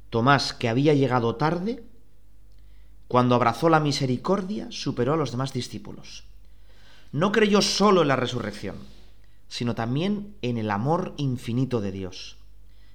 Tomás, 0.09 0.53
que 0.53 0.69
había 0.69 0.93
llegado 0.93 1.35
tarde, 1.35 1.83
cuando 3.09 3.35
abrazó 3.35 3.67
la 3.67 3.81
misericordia, 3.81 4.67
superó 4.71 5.13
a 5.13 5.17
los 5.17 5.31
demás 5.31 5.51
discípulos. 5.51 6.23
No 7.11 7.33
creyó 7.33 7.61
solo 7.61 8.01
en 8.03 8.07
la 8.07 8.15
resurrección, 8.15 8.77
sino 9.49 9.75
también 9.75 10.37
en 10.41 10.57
el 10.57 10.71
amor 10.71 11.13
infinito 11.17 11.81
de 11.81 11.91
Dios. 11.91 12.37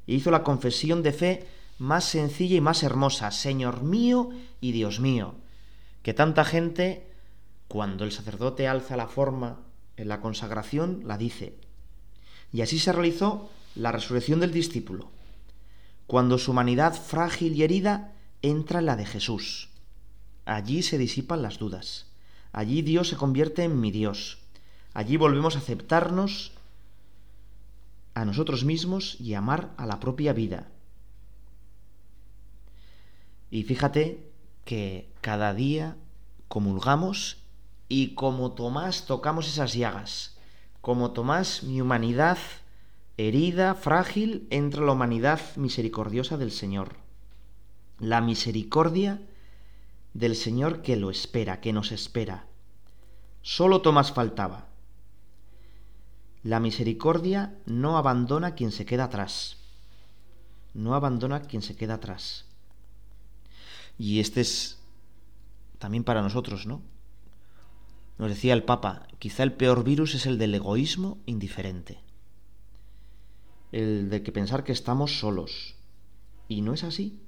Hizo 0.06 0.30
la 0.30 0.42
confesión 0.42 1.02
de 1.02 1.12
fe 1.12 1.46
más 1.78 2.04
sencilla 2.04 2.56
y 2.56 2.60
más 2.60 2.82
hermosa, 2.82 3.30
Señor 3.30 3.82
mío 3.82 4.30
y 4.60 4.72
Dios 4.72 5.00
mío, 5.00 5.34
que 6.02 6.14
tanta 6.14 6.44
gente, 6.44 7.06
cuando 7.68 8.04
el 8.04 8.12
sacerdote 8.12 8.68
alza 8.68 8.96
la 8.96 9.08
forma 9.08 9.60
en 9.96 10.08
la 10.08 10.20
consagración, 10.20 11.02
la 11.04 11.18
dice. 11.18 11.54
Y 12.52 12.62
así 12.62 12.78
se 12.78 12.92
realizó 12.92 13.50
la 13.74 13.92
resurrección 13.92 14.40
del 14.40 14.52
discípulo, 14.52 15.10
cuando 16.06 16.38
su 16.38 16.52
humanidad 16.52 16.94
frágil 16.94 17.54
y 17.54 17.62
herida 17.62 18.12
entra 18.42 18.78
en 18.78 18.86
la 18.86 18.96
de 18.96 19.06
Jesús. 19.06 19.68
Allí 20.44 20.82
se 20.82 20.98
disipan 20.98 21.42
las 21.42 21.58
dudas. 21.58 22.06
Allí 22.52 22.80
Dios 22.82 23.08
se 23.08 23.16
convierte 23.16 23.64
en 23.64 23.80
mi 23.80 23.90
Dios. 23.90 24.38
Allí 24.94 25.16
volvemos 25.16 25.56
a 25.56 25.58
aceptarnos 25.58 26.52
a 28.16 28.24
nosotros 28.24 28.64
mismos 28.64 29.20
y 29.20 29.34
amar 29.34 29.74
a 29.76 29.84
la 29.84 30.00
propia 30.00 30.32
vida. 30.32 30.70
Y 33.50 33.64
fíjate 33.64 34.32
que 34.64 35.12
cada 35.20 35.52
día 35.52 35.98
comulgamos 36.48 37.42
y 37.90 38.14
como 38.14 38.52
Tomás 38.52 39.04
tocamos 39.04 39.46
esas 39.46 39.74
llagas. 39.74 40.38
Como 40.80 41.10
Tomás, 41.10 41.62
mi 41.62 41.82
humanidad 41.82 42.38
herida, 43.18 43.74
frágil, 43.74 44.46
entra 44.48 44.82
la 44.82 44.92
humanidad 44.92 45.40
misericordiosa 45.56 46.38
del 46.38 46.52
Señor. 46.52 46.96
La 47.98 48.22
misericordia 48.22 49.20
del 50.14 50.36
Señor 50.36 50.80
que 50.80 50.96
lo 50.96 51.10
espera, 51.10 51.60
que 51.60 51.74
nos 51.74 51.92
espera. 51.92 52.46
Solo 53.42 53.82
Tomás 53.82 54.10
faltaba. 54.10 54.68
La 56.46 56.60
misericordia 56.60 57.58
no 57.66 57.98
abandona 57.98 58.54
quien 58.54 58.70
se 58.70 58.86
queda 58.86 59.02
atrás. 59.02 59.56
No 60.74 60.94
abandona 60.94 61.42
quien 61.42 61.60
se 61.60 61.74
queda 61.74 61.94
atrás. 61.94 62.44
Y 63.98 64.20
este 64.20 64.42
es 64.42 64.78
también 65.80 66.04
para 66.04 66.22
nosotros, 66.22 66.64
¿no? 66.64 66.82
Nos 68.18 68.28
decía 68.28 68.54
el 68.54 68.62
Papa, 68.62 69.08
quizá 69.18 69.42
el 69.42 69.54
peor 69.54 69.82
virus 69.82 70.14
es 70.14 70.24
el 70.24 70.38
del 70.38 70.54
egoísmo 70.54 71.18
indiferente. 71.26 71.98
El 73.72 74.08
de 74.08 74.22
que 74.22 74.30
pensar 74.30 74.62
que 74.62 74.70
estamos 74.70 75.18
solos. 75.18 75.74
Y 76.46 76.62
no 76.62 76.74
es 76.74 76.84
así. 76.84 77.18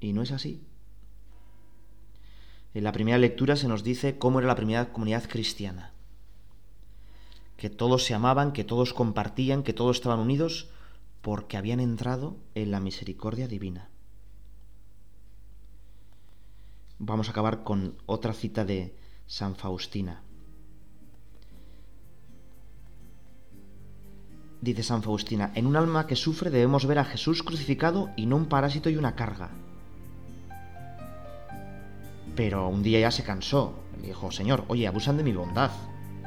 Y 0.00 0.12
no 0.12 0.22
es 0.22 0.32
así. 0.32 0.64
En 2.74 2.82
la 2.82 2.90
primera 2.90 3.18
lectura 3.18 3.54
se 3.54 3.68
nos 3.68 3.84
dice 3.84 4.18
cómo 4.18 4.40
era 4.40 4.48
la 4.48 4.56
primera 4.56 4.92
comunidad 4.92 5.28
cristiana. 5.28 5.92
Que 7.58 7.68
todos 7.68 8.06
se 8.06 8.14
amaban, 8.14 8.52
que 8.52 8.64
todos 8.64 8.94
compartían, 8.94 9.62
que 9.62 9.74
todos 9.74 9.96
estaban 9.96 10.20
unidos 10.20 10.70
porque 11.20 11.56
habían 11.58 11.80
entrado 11.80 12.36
en 12.54 12.70
la 12.70 12.80
misericordia 12.80 13.48
divina. 13.48 13.90
Vamos 16.98 17.28
a 17.28 17.32
acabar 17.32 17.64
con 17.64 17.96
otra 18.06 18.32
cita 18.32 18.64
de 18.64 18.94
San 19.26 19.56
Faustina. 19.56 20.22
Dice 24.60 24.82
San 24.82 25.02
Faustina, 25.02 25.52
en 25.54 25.66
un 25.66 25.76
alma 25.76 26.06
que 26.06 26.16
sufre 26.16 26.50
debemos 26.50 26.86
ver 26.86 26.98
a 26.98 27.04
Jesús 27.04 27.42
crucificado 27.42 28.10
y 28.16 28.26
no 28.26 28.36
un 28.36 28.46
parásito 28.46 28.88
y 28.88 28.96
una 28.96 29.14
carga. 29.14 29.50
Pero 32.34 32.68
un 32.68 32.82
día 32.82 33.00
ya 33.00 33.10
se 33.10 33.24
cansó. 33.24 33.74
Dijo, 34.00 34.30
Señor, 34.30 34.64
oye, 34.68 34.86
abusan 34.86 35.16
de 35.16 35.24
mi 35.24 35.32
bondad. 35.32 35.70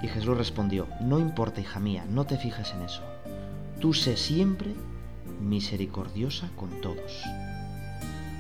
Y 0.02 0.08
Jesús 0.08 0.38
respondió, 0.38 0.88
no 1.00 1.20
importa, 1.20 1.62
hija 1.62 1.80
mía, 1.80 2.06
no 2.10 2.26
te 2.26 2.38
fijes 2.38 2.74
en 2.74 2.82
eso. 2.82 3.02
Tú 3.80 3.94
sé 3.94 4.18
siempre 4.18 4.74
misericordiosa 5.40 6.50
con 6.56 6.82
todos. 6.82 7.24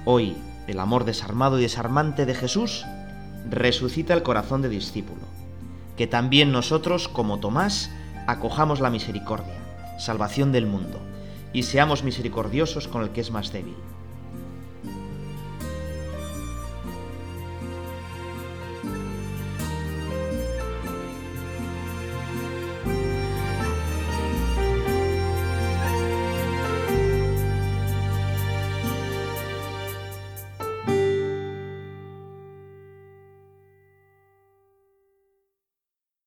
Hoy, 0.05 0.35
el 0.67 0.79
amor 0.79 1.05
desarmado 1.05 1.59
y 1.59 1.63
desarmante 1.63 2.25
de 2.25 2.35
Jesús 2.35 2.85
resucita 3.49 4.13
el 4.13 4.23
corazón 4.23 4.61
de 4.61 4.69
discípulo. 4.69 5.21
Que 5.97 6.07
también 6.07 6.51
nosotros, 6.51 7.07
como 7.07 7.39
Tomás, 7.39 7.91
acojamos 8.27 8.79
la 8.79 8.89
misericordia, 8.89 9.59
salvación 9.99 10.51
del 10.51 10.65
mundo, 10.65 10.99
y 11.53 11.63
seamos 11.63 12.03
misericordiosos 12.03 12.87
con 12.87 13.03
el 13.03 13.09
que 13.09 13.21
es 13.21 13.31
más 13.31 13.51
débil 13.51 13.75